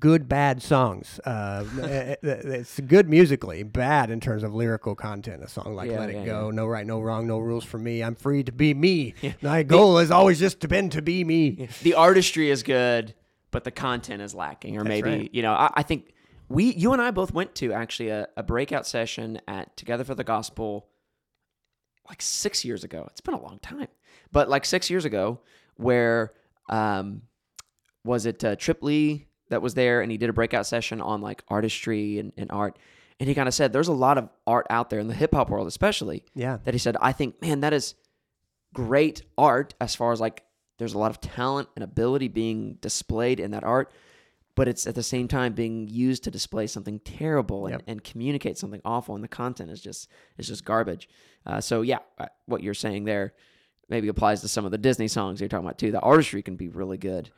[0.00, 1.20] Good bad songs.
[1.24, 5.44] Uh, it- it- it's good musically, bad in terms of lyrical content.
[5.44, 7.78] A song like Yeah, "Let It yeah, Go," "No Right, No Wrong, No Rules for
[7.78, 9.14] Me." I'm free to be me.
[9.22, 9.34] Yeah.
[9.42, 11.68] My goal has always just to been to be me.
[11.84, 13.14] the artistry is good,
[13.52, 15.30] but the content is lacking, or That's maybe right.
[15.32, 15.52] you know.
[15.52, 16.12] I, I think
[16.48, 20.14] we, you and I, both went to actually a, a breakout session at Together for
[20.14, 20.86] the Gospel,
[22.08, 23.06] like six years ago.
[23.10, 23.88] It's been a long time,
[24.32, 25.40] but like six years ago,
[25.76, 26.32] where
[26.68, 27.22] um,
[28.04, 31.20] was it uh, Trip Lee that was there, and he did a breakout session on
[31.20, 32.78] like artistry and, and art,
[33.18, 35.34] and he kind of said there's a lot of art out there in the hip
[35.34, 36.58] hop world, especially Yeah.
[36.64, 37.94] that he said I think man that is
[38.74, 40.42] great art as far as like
[40.78, 43.90] there's a lot of talent and ability being displayed in that art
[44.56, 47.82] but it's at the same time being used to display something terrible and, Yep.
[47.86, 51.08] and communicate something awful and the content is just is just garbage
[51.46, 53.32] uh, so yeah uh, what you're saying there
[53.88, 56.56] maybe applies to some of the disney songs you're talking about too the artistry can
[56.56, 57.30] be really good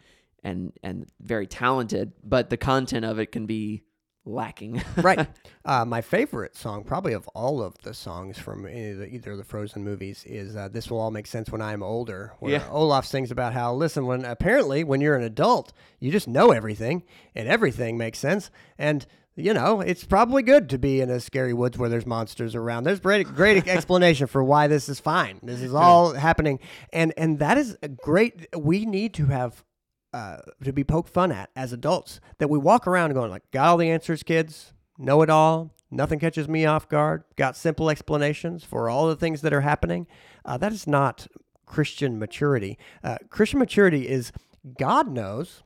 [0.45, 3.83] and and very talented but the content of it can be
[4.29, 5.27] lacking right.
[5.65, 9.45] Uh, my favorite song, probably of all of the songs from either, either of the
[9.45, 12.69] Frozen movies, is uh, "This Will All Make Sense When I'm Older." Where Yeah.
[12.71, 17.03] Olaf sings about how, listen, when apparently when you're an adult, you just know everything,
[17.35, 19.05] and everything makes sense, and
[19.37, 22.85] you know it's probably good to be in a scary woods where there's monsters around.
[22.85, 25.39] There's great, great explanation for why this is fine.
[25.43, 26.61] This is all happening,
[26.95, 28.47] and and that is a great.
[28.57, 29.65] We need to have
[30.13, 33.69] uh, to be poked fun at as adults that we walk around going like, got
[33.69, 38.65] all the answers, kids, know it all, nothing catches me off guard, got simple explanations
[38.65, 40.07] for all the things that are happening.
[40.45, 41.27] Uh, that is not
[41.67, 42.79] Christian maturity.
[43.05, 44.33] Uh, Christian maturity is
[44.79, 45.63] God knows,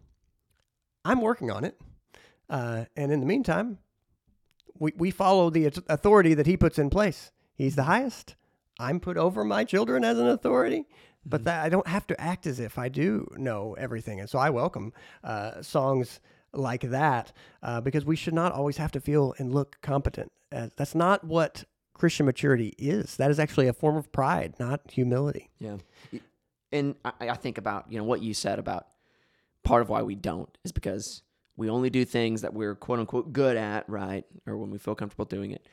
[1.05, 1.80] I'm working on it,
[2.51, 3.78] uh, and in the meantime,
[4.78, 7.30] we we follow the authority that He puts in place.
[7.55, 8.34] He's the highest.
[8.78, 10.86] I'm put over my children as an authority
[11.25, 14.20] but that I don't have to act as if I do know everything.
[14.20, 14.93] And so I welcome
[15.23, 16.20] uh, songs
[16.53, 20.33] like that uh, because we should not always have to feel and look competent.
[20.51, 21.64] Uh, that's not what
[21.95, 23.16] Christian maturity is.
[23.16, 25.51] That is actually a form of pride, not humility.
[25.59, 25.79] Yeah.
[26.70, 28.87] And I, I think about, you know, what you said about
[29.62, 31.23] part of why we don't is because
[31.57, 34.25] we only do things that we're quote unquote good at, right?
[34.47, 35.66] Or when we feel comfortable doing it.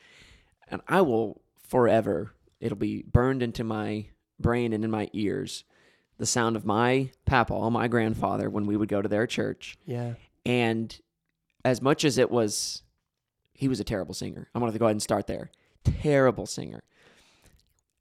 [0.68, 4.06] And I will forever, it'll be burned into my
[4.40, 5.64] brain and in my ears
[6.18, 9.78] the sound of my papa, my grandfather, when we would go to their church.
[9.86, 10.14] Yeah.
[10.44, 10.98] And
[11.64, 12.82] as much as it was,
[13.54, 14.48] he was a terrible singer.
[14.54, 15.50] I'm going to go ahead and start there.
[15.82, 16.82] Terrible singer.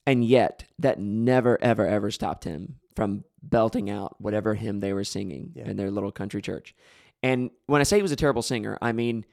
[0.05, 5.03] And yet, that never, ever, ever stopped him from belting out whatever hymn they were
[5.05, 5.69] singing Yeah.
[5.69, 6.75] in their little country church.
[7.23, 9.23] And when I say he was a terrible singer, I mean,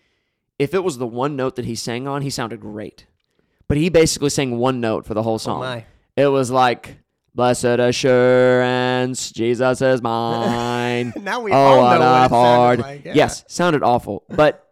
[0.59, 3.07] if it was the one note that he sang on, he sounded great.
[3.68, 5.61] But he basically sang one note for the whole Oh song.
[5.61, 5.86] my.
[6.17, 6.99] It was like,
[7.35, 11.12] Blessed assurance, Jesus is mine.
[11.21, 12.79] now we oh, all know what hard.
[12.79, 13.05] like.
[13.05, 13.12] Yeah.
[13.14, 14.25] Yes, sounded awful.
[14.31, 14.67] But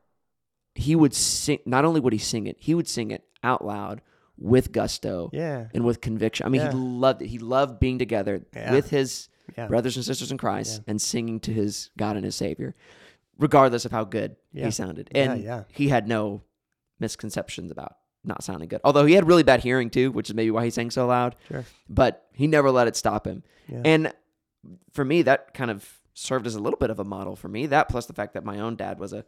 [0.75, 1.59] he would sing.
[1.67, 4.01] Not only would he sing it, he would sing it out loud
[4.39, 5.67] with gusto Yeah.
[5.75, 6.47] and with conviction.
[6.47, 6.71] I mean, Yeah.
[6.73, 7.27] he loved it.
[7.29, 8.73] He loved being together Yeah.
[8.73, 9.29] with his
[9.69, 12.75] brothers and sisters in Christ and singing to his God and his Savior,
[13.39, 15.11] regardless of how good he sounded.
[15.15, 16.45] And he had no
[16.99, 18.81] misconceptions about not sounding good.
[18.85, 21.37] Although he had really bad hearing too, which is maybe why he sang so loud.
[21.49, 21.65] Sure.
[21.89, 23.43] But he never let it stop him.
[23.69, 23.83] Yeah.
[23.85, 24.13] And
[24.93, 27.67] for me, that kind of served as a little bit of a model for me.
[27.67, 29.25] That plus the fact that my own dad was a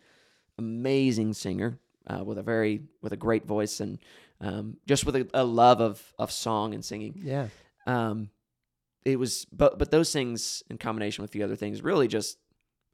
[0.59, 3.99] amazing singer uh, with a very with a great voice and
[4.41, 7.21] um, just with a, a love of of song and singing.
[7.23, 7.49] Yeah.
[7.87, 8.31] Um,
[9.05, 12.39] it was, but but those things in combination with the other things really just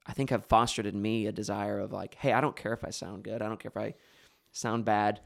[0.07, 2.85] I think have fostered in me a desire of like, hey, I don't care if
[2.85, 3.41] I sound good.
[3.41, 3.95] I don't care if I
[4.53, 5.21] sound bad.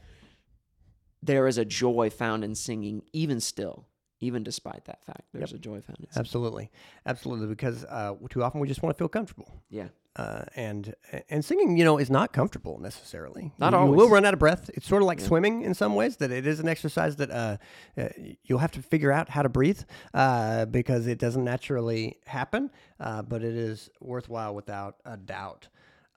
[1.23, 3.87] There is a joy found in singing, even still,
[4.19, 5.23] even despite that fact.
[5.33, 6.19] There's a joy found in singing.
[6.19, 6.71] Absolutely.
[7.05, 7.47] Absolutely.
[7.47, 9.61] Because uh, too often we just want to feel comfortable.
[9.69, 9.87] Yeah.
[10.17, 10.95] uh, and
[11.29, 13.51] and singing, you know, is not comfortable necessarily.
[13.59, 13.97] Not you, always.
[13.97, 14.69] will run out of breath.
[14.73, 16.17] It's sort of like swimming in some ways.
[16.17, 17.57] That it is an exercise that uh,
[17.97, 18.09] uh,
[18.43, 19.81] you'll have to figure out how to breathe
[20.13, 22.71] uh, because it doesn't naturally happen.
[22.99, 25.67] Uh, but it is worthwhile without a doubt.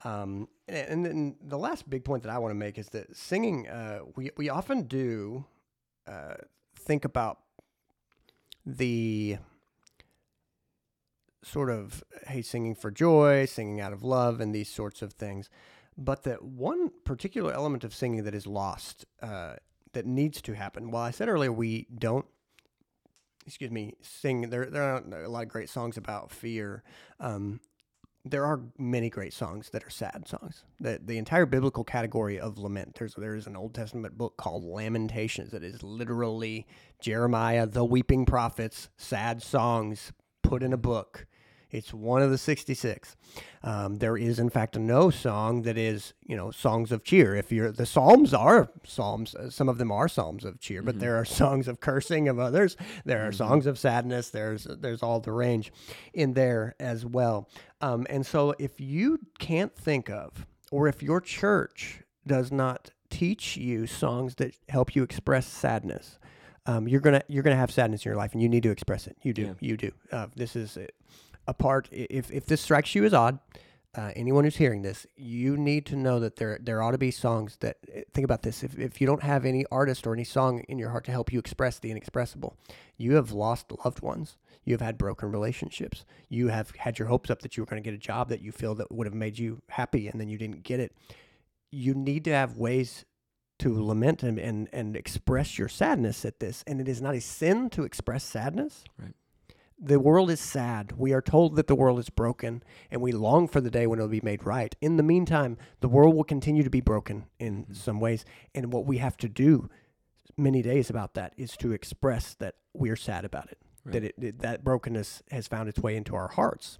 [0.03, 3.15] Um, and, and then the last big point that I want to make is that
[3.15, 5.45] singing, uh, we we often do
[6.07, 6.35] uh,
[6.75, 7.39] think about
[8.65, 9.37] the
[11.43, 15.49] sort of hey singing for joy singing out of love and these sorts of things.
[15.97, 19.55] But that one particular element of singing that is lost uh,
[19.93, 22.25] that needs to happen well i said earlier we don't
[23.45, 26.83] excuse me sing there, there aren't a lot of great songs about fear
[27.19, 27.59] um,
[28.23, 30.63] there are many great songs that are sad songs.
[30.79, 32.95] The the entire biblical category of lament.
[32.95, 36.67] There's there is an Old Testament book called Lamentations that is literally
[36.99, 40.11] Jeremiah, the weeping prophets, sad songs
[40.43, 41.25] put in a book.
[41.71, 43.15] It's one of the 66.
[43.63, 47.35] Um, there is, in fact, no song that is, you know, songs of cheer.
[47.35, 50.99] If you're, the Psalms are Psalms, uh, some of them are Psalms of cheer, but
[50.99, 52.75] there are songs of cursing of others.
[53.05, 54.29] There are songs of sadness.
[54.29, 55.71] There's, there's all the range
[56.13, 57.49] in there as well.
[57.79, 63.57] Um, and so if you can't think of, or if your church does not teach
[63.57, 66.17] you songs that help you express sadness,
[66.67, 69.07] um, you're gonna you're gonna have sadness in your life, and you need to express
[69.07, 69.17] it.
[69.23, 69.53] You do, Yeah.
[69.59, 69.91] you do.
[70.11, 70.87] Uh, this is a,
[71.51, 71.87] a part.
[71.91, 73.39] If if this strikes you as odd,
[73.93, 77.11] uh, anyone who's hearing this, you need to know that there there ought to be
[77.11, 78.63] songs that uh, think about this.
[78.63, 81.31] If if you don't have any artist or any song in your heart to help
[81.31, 82.57] you express the inexpressible,
[82.97, 84.37] you have lost loved ones.
[84.63, 86.05] You have had broken relationships.
[86.29, 88.41] You have had your hopes up that you were going to get a job that
[88.41, 90.95] you feel that would have made you happy, and then you didn't get it.
[91.71, 93.05] You need to have ways
[93.59, 96.63] to lament and, and, and express your sadness at this.
[96.65, 98.83] And it is not a sin to express sadness.
[98.97, 99.13] Right.
[99.83, 100.93] The world is sad.
[100.95, 103.97] We are told that the world is broken, and we long for the day when
[103.97, 104.75] it'll be made right.
[104.79, 108.23] In the meantime, the world will continue to be broken in some ways.
[108.53, 109.71] And what we have to do
[110.37, 114.39] many days about that is to express that we're sad about it, that it, it
[114.39, 116.77] that brokenness has found its way into our hearts.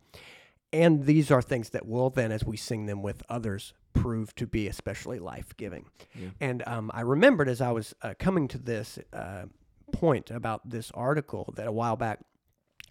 [0.71, 4.45] And these are things that will then, as we sing them with others, prove to
[4.45, 5.85] be especially life giving.
[6.15, 6.29] Yeah.
[6.39, 9.45] And um, I remembered as I was uh, coming to this uh,
[9.91, 12.19] point about this article that a while back,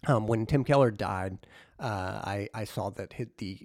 [0.07, 1.37] um, when Tim Keller died,
[1.79, 3.59] uh, I, I saw that the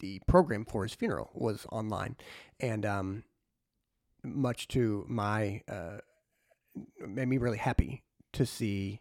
[0.00, 2.16] the program for his funeral was online,
[2.60, 3.24] and um,
[4.22, 5.98] much to my uh,
[7.06, 9.00] made me really happy to see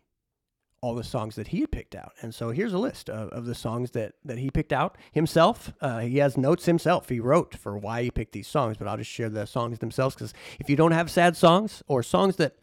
[0.82, 2.14] all the songs that he had picked out.
[2.22, 5.74] And so here's a list of, of the songs that, that he picked out himself.
[5.82, 7.10] Uh, he has notes himself.
[7.10, 10.16] He wrote for why he picked these songs, but I'll just share the songs themselves
[10.16, 12.56] because if you don't have sad songs or songs that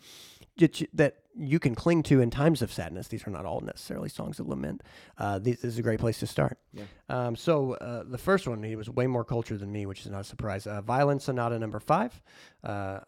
[0.92, 4.40] that you, can cling to in times of sadness, these are not all necessarily songs
[4.40, 4.82] of lament.
[5.18, 6.58] Uh, this, this is a great place to start.
[6.72, 6.84] Yeah.
[7.08, 10.10] Um, so uh, the first one, he was way more cultured than me, which is
[10.10, 10.66] not a surprise.
[10.66, 12.20] Uh, Violin Sonata number five.
[12.62, 13.00] Uh,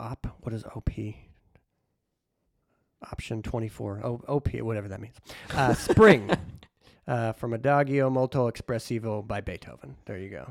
[0.00, 0.90] op, what is OP?
[3.10, 4.00] Option 24.
[4.04, 5.16] O, OP, whatever that means.
[5.54, 6.30] Uh, Spring
[7.08, 9.96] uh, from Adagio Molto Espressivo by Beethoven.
[10.04, 10.46] There you go.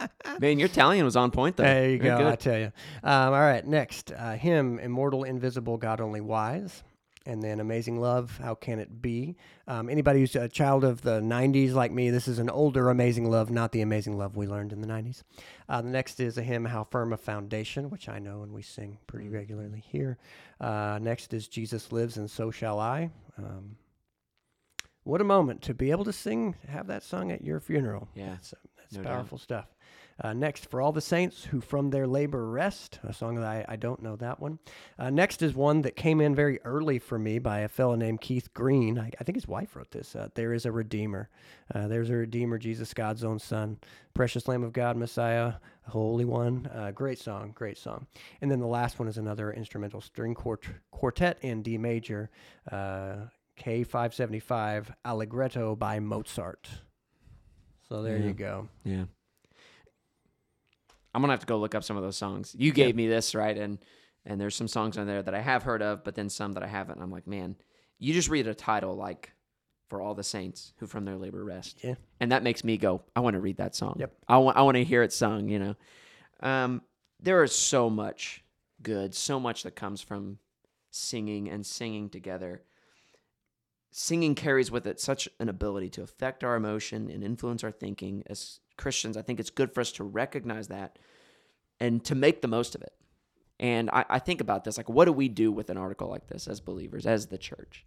[0.40, 1.64] Man, your Italian was on point though.
[1.64, 2.26] There you Very go.
[2.26, 2.40] I good.
[2.40, 2.72] tell you.
[3.02, 3.66] Um, all right.
[3.66, 6.82] Next, uh, hymn, immortal, invisible, God only wise.
[7.26, 9.36] And then Amazing Love, How Can It Be?
[9.66, 13.28] Um, anybody who's a child of the 90s like me, this is an older Amazing
[13.30, 15.24] Love, not the Amazing Love we learned in the 90s.
[15.68, 18.62] Uh, the next is a hymn, How Firm a Foundation, which I know and we
[18.62, 20.16] sing pretty regularly here.
[20.58, 23.10] Uh, next is Jesus Lives and So Shall I.
[23.36, 23.76] Um,
[25.04, 28.08] what a moment to be able to sing, have that sung at your funeral.
[28.14, 29.12] Yeah, That's, uh, that's no doubt.
[29.12, 29.66] powerful stuff.
[30.20, 33.64] Uh, next, for all the saints who from their labor rest, a song that I,
[33.68, 34.58] I don't know that one.
[34.98, 38.20] Uh, next is one that came in very early for me by a fellow named
[38.20, 38.98] Keith Green.
[38.98, 40.16] I, I think his wife wrote this.
[40.16, 41.28] Uh, there is a Redeemer.
[41.72, 43.78] Uh, there's a Redeemer, Jesus, God's own Son,
[44.12, 45.54] precious Lamb of God, Messiah,
[45.86, 46.68] Holy One.
[46.74, 48.06] Uh, great song, great song.
[48.40, 52.28] And then the last one is another instrumental string quart- quartet in D major,
[52.72, 53.26] uh,
[53.58, 56.68] K575, Allegretto by Mozart.
[57.88, 58.26] So there Yeah.
[58.26, 58.68] you go.
[58.84, 59.04] Yeah.
[61.18, 62.54] I'm gonna have to go look up some of those songs.
[62.56, 63.78] You gave me this right, and
[64.24, 66.62] and there's some songs on there that I have heard of, but then some that
[66.62, 66.94] I haven't.
[66.94, 67.56] And I'm like, man,
[67.98, 69.32] you just read a title like
[69.88, 71.94] "For All the Saints Who From Their Labor Rest," Yeah.
[72.20, 73.96] and that makes me go, I want to read that song.
[73.98, 74.12] Yep.
[74.28, 75.48] I want I want to hear it sung.
[75.48, 75.74] You know,
[76.40, 76.82] um,
[77.18, 78.44] there is so much
[78.80, 80.38] good, so much that comes from
[80.92, 82.62] singing and singing together.
[83.90, 88.22] Singing carries with it such an ability to affect our emotion and influence our thinking.
[88.26, 90.98] As Christians, I think it's good for us to recognize that
[91.78, 92.94] and to make the most of it.
[93.60, 96.28] And I, I think about this like, what do we do with an article like
[96.28, 97.84] this as believers, as the church?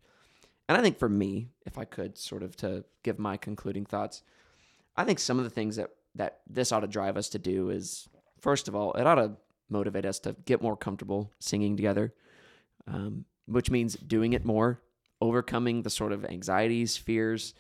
[0.68, 4.23] And I think for me, if I could sort of to give my concluding thoughts,
[4.95, 7.69] I think some of the things that, that this ought to drive us to do
[7.69, 8.07] is,
[8.39, 9.31] first of all, it ought to
[9.69, 12.13] motivate us to get more comfortable singing together,
[12.88, 14.81] um, which means doing it more,
[15.22, 17.53] overcoming the sort of anxieties, fears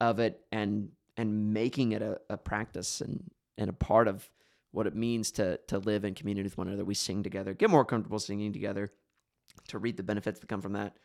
[0.00, 4.28] of it, and and making it a, a practice and, and a part of
[4.72, 6.84] what it means to to live in community with one another.
[6.84, 8.90] We sing together, get more comfortable singing together,
[9.68, 10.96] to reap the benefits that come from that.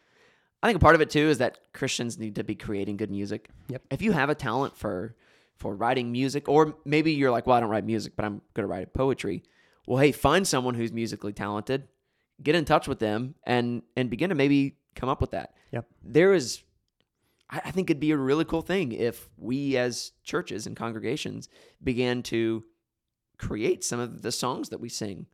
[0.61, 3.11] I think a part of it too is that Christians need to be creating good
[3.11, 3.49] music.
[3.69, 3.83] Yep.
[3.91, 5.15] If you have a talent for
[5.57, 8.63] for writing music, or maybe you're like, well, I don't write music, but I'm good
[8.63, 9.43] at writing poetry.
[9.85, 11.87] Well, hey, find someone who's musically talented,
[12.41, 15.53] get in touch with them, and and begin to maybe come up with that.
[15.71, 15.85] Yep.
[16.03, 16.63] There is,
[17.49, 21.49] I, think it'd be a really cool thing if we as churches and congregations
[21.83, 22.63] began to
[23.37, 25.25] create some of the songs that we sing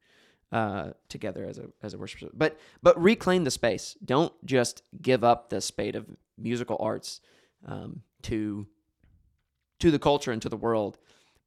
[0.51, 2.31] uh, together as a as a worship.
[2.33, 3.97] But but reclaim the space.
[4.03, 6.05] Don't just give up the spade of
[6.37, 7.19] musical arts
[7.65, 8.67] um, to
[9.79, 10.97] to the culture and to the world,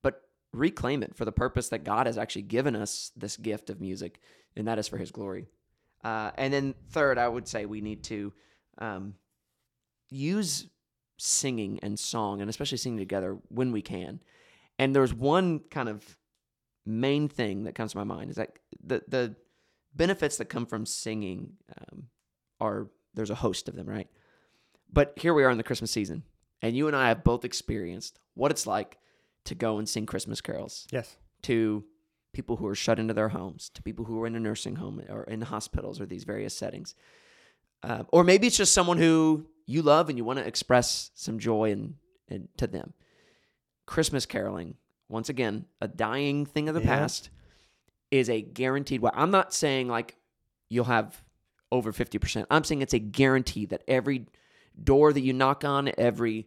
[0.02, 0.22] but
[0.52, 4.20] reclaim it for the purpose that God has actually given us this gift of music,
[4.54, 5.46] and that is for His glory.
[6.04, 8.32] Uh, and then third, I would say we need to
[8.78, 9.14] um,
[10.10, 10.66] use
[11.16, 14.20] singing and song, and especially singing together when we can.
[14.78, 16.16] And there's one kind of
[16.86, 19.34] main thing that comes to my mind is that the the
[19.94, 22.04] benefits that come from singing um,
[22.60, 24.08] are there's a host of them, right?
[24.92, 26.22] But here we are in the Christmas season,
[26.62, 28.98] and you and I have both experienced what it's like
[29.44, 31.16] to go and sing Christmas carols Yes.
[31.42, 31.84] to
[32.32, 35.02] people who are shut into their homes, to people who are in a nursing home
[35.08, 36.94] or in hospitals or these various settings.
[37.82, 41.38] Uh, or maybe it's just someone who you love and you want to express some
[41.38, 41.94] joy and,
[42.28, 42.94] and to them.
[43.86, 44.74] Christmas caroling,
[45.08, 46.86] once again, a dying thing of the Yeah.
[46.98, 47.30] past,
[48.10, 49.10] is a guaranteed way.
[49.14, 50.16] I'm not saying like
[50.70, 51.22] you'll have
[51.70, 52.46] over 50%.
[52.50, 54.26] I'm saying it's a guarantee that every
[54.82, 56.46] door that you knock on, every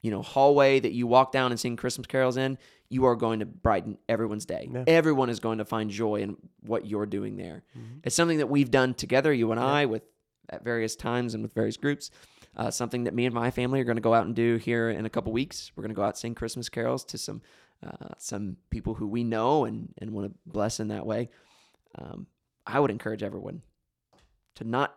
[0.00, 2.56] you know hallway that you walk down and sing Christmas carols in,
[2.88, 4.66] you are going to brighten everyone's day.
[4.72, 4.84] Yeah.
[4.86, 7.64] Everyone is going to find joy in what you're doing there.
[7.76, 8.00] Mhm.
[8.04, 9.66] It's something that we've done together, you and Yeah.
[9.66, 10.02] I, with
[10.48, 12.10] at various times and with various groups.
[12.58, 14.90] Uh, something that me and my family are going to go out and do here
[14.90, 15.70] in a couple weeks.
[15.76, 17.40] We're going to go out sing Christmas carols to some
[17.86, 21.30] uh, some people who we know and and want to bless in that way.
[21.96, 22.26] Um,
[22.66, 23.62] I would encourage everyone
[24.56, 24.96] to not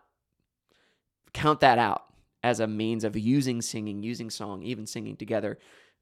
[1.33, 2.05] count that out
[2.43, 5.59] as a means of using singing, using song, even singing together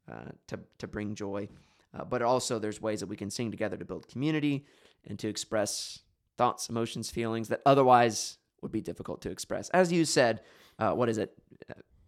[0.10, 1.50] uh, to to bring joy.
[1.94, 4.66] Uh, but also, there's ways that we can sing together to build community
[5.06, 6.00] and to express
[6.38, 9.70] thoughts, emotions, feelings that otherwise would be difficult to express.
[9.70, 10.42] As you said,
[10.80, 11.38] uh, what is it?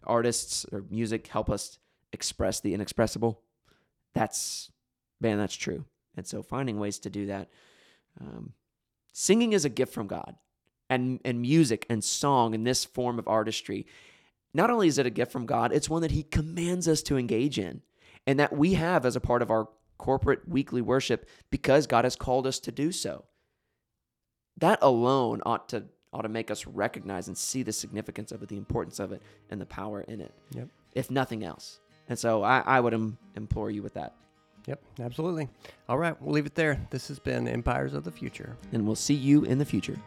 [0.04, 1.78] Artists or music help us
[2.14, 3.42] express the inexpressible.
[4.14, 4.72] That's
[5.20, 5.86] man, that's true.
[6.18, 7.50] And so, finding ways to do that.
[8.20, 8.54] Um,
[9.14, 10.36] singing is a gift from God,
[10.90, 13.86] and and music and song and this form of artistry.
[14.54, 17.18] Not only is it a gift from God, it's one that He commands us to
[17.18, 17.82] engage in,
[18.26, 22.16] and that we have as a part of our corporate weekly worship because God has
[22.16, 23.26] called us to do so.
[24.58, 28.50] That alone ought to ought to make us recognize and see the significance of it,
[28.50, 30.34] the importance of it, and the power in it.
[30.52, 30.68] Yep.
[30.94, 31.80] If nothing else.
[32.10, 34.16] And so I, I would im- implore you with that.
[34.68, 34.82] Yep.
[35.00, 35.48] Absolutely.
[35.90, 36.20] All right.
[36.22, 36.80] We'll leave it there.
[36.90, 38.58] This has been Empires of the Future.
[38.74, 39.98] And we'll see you in the future.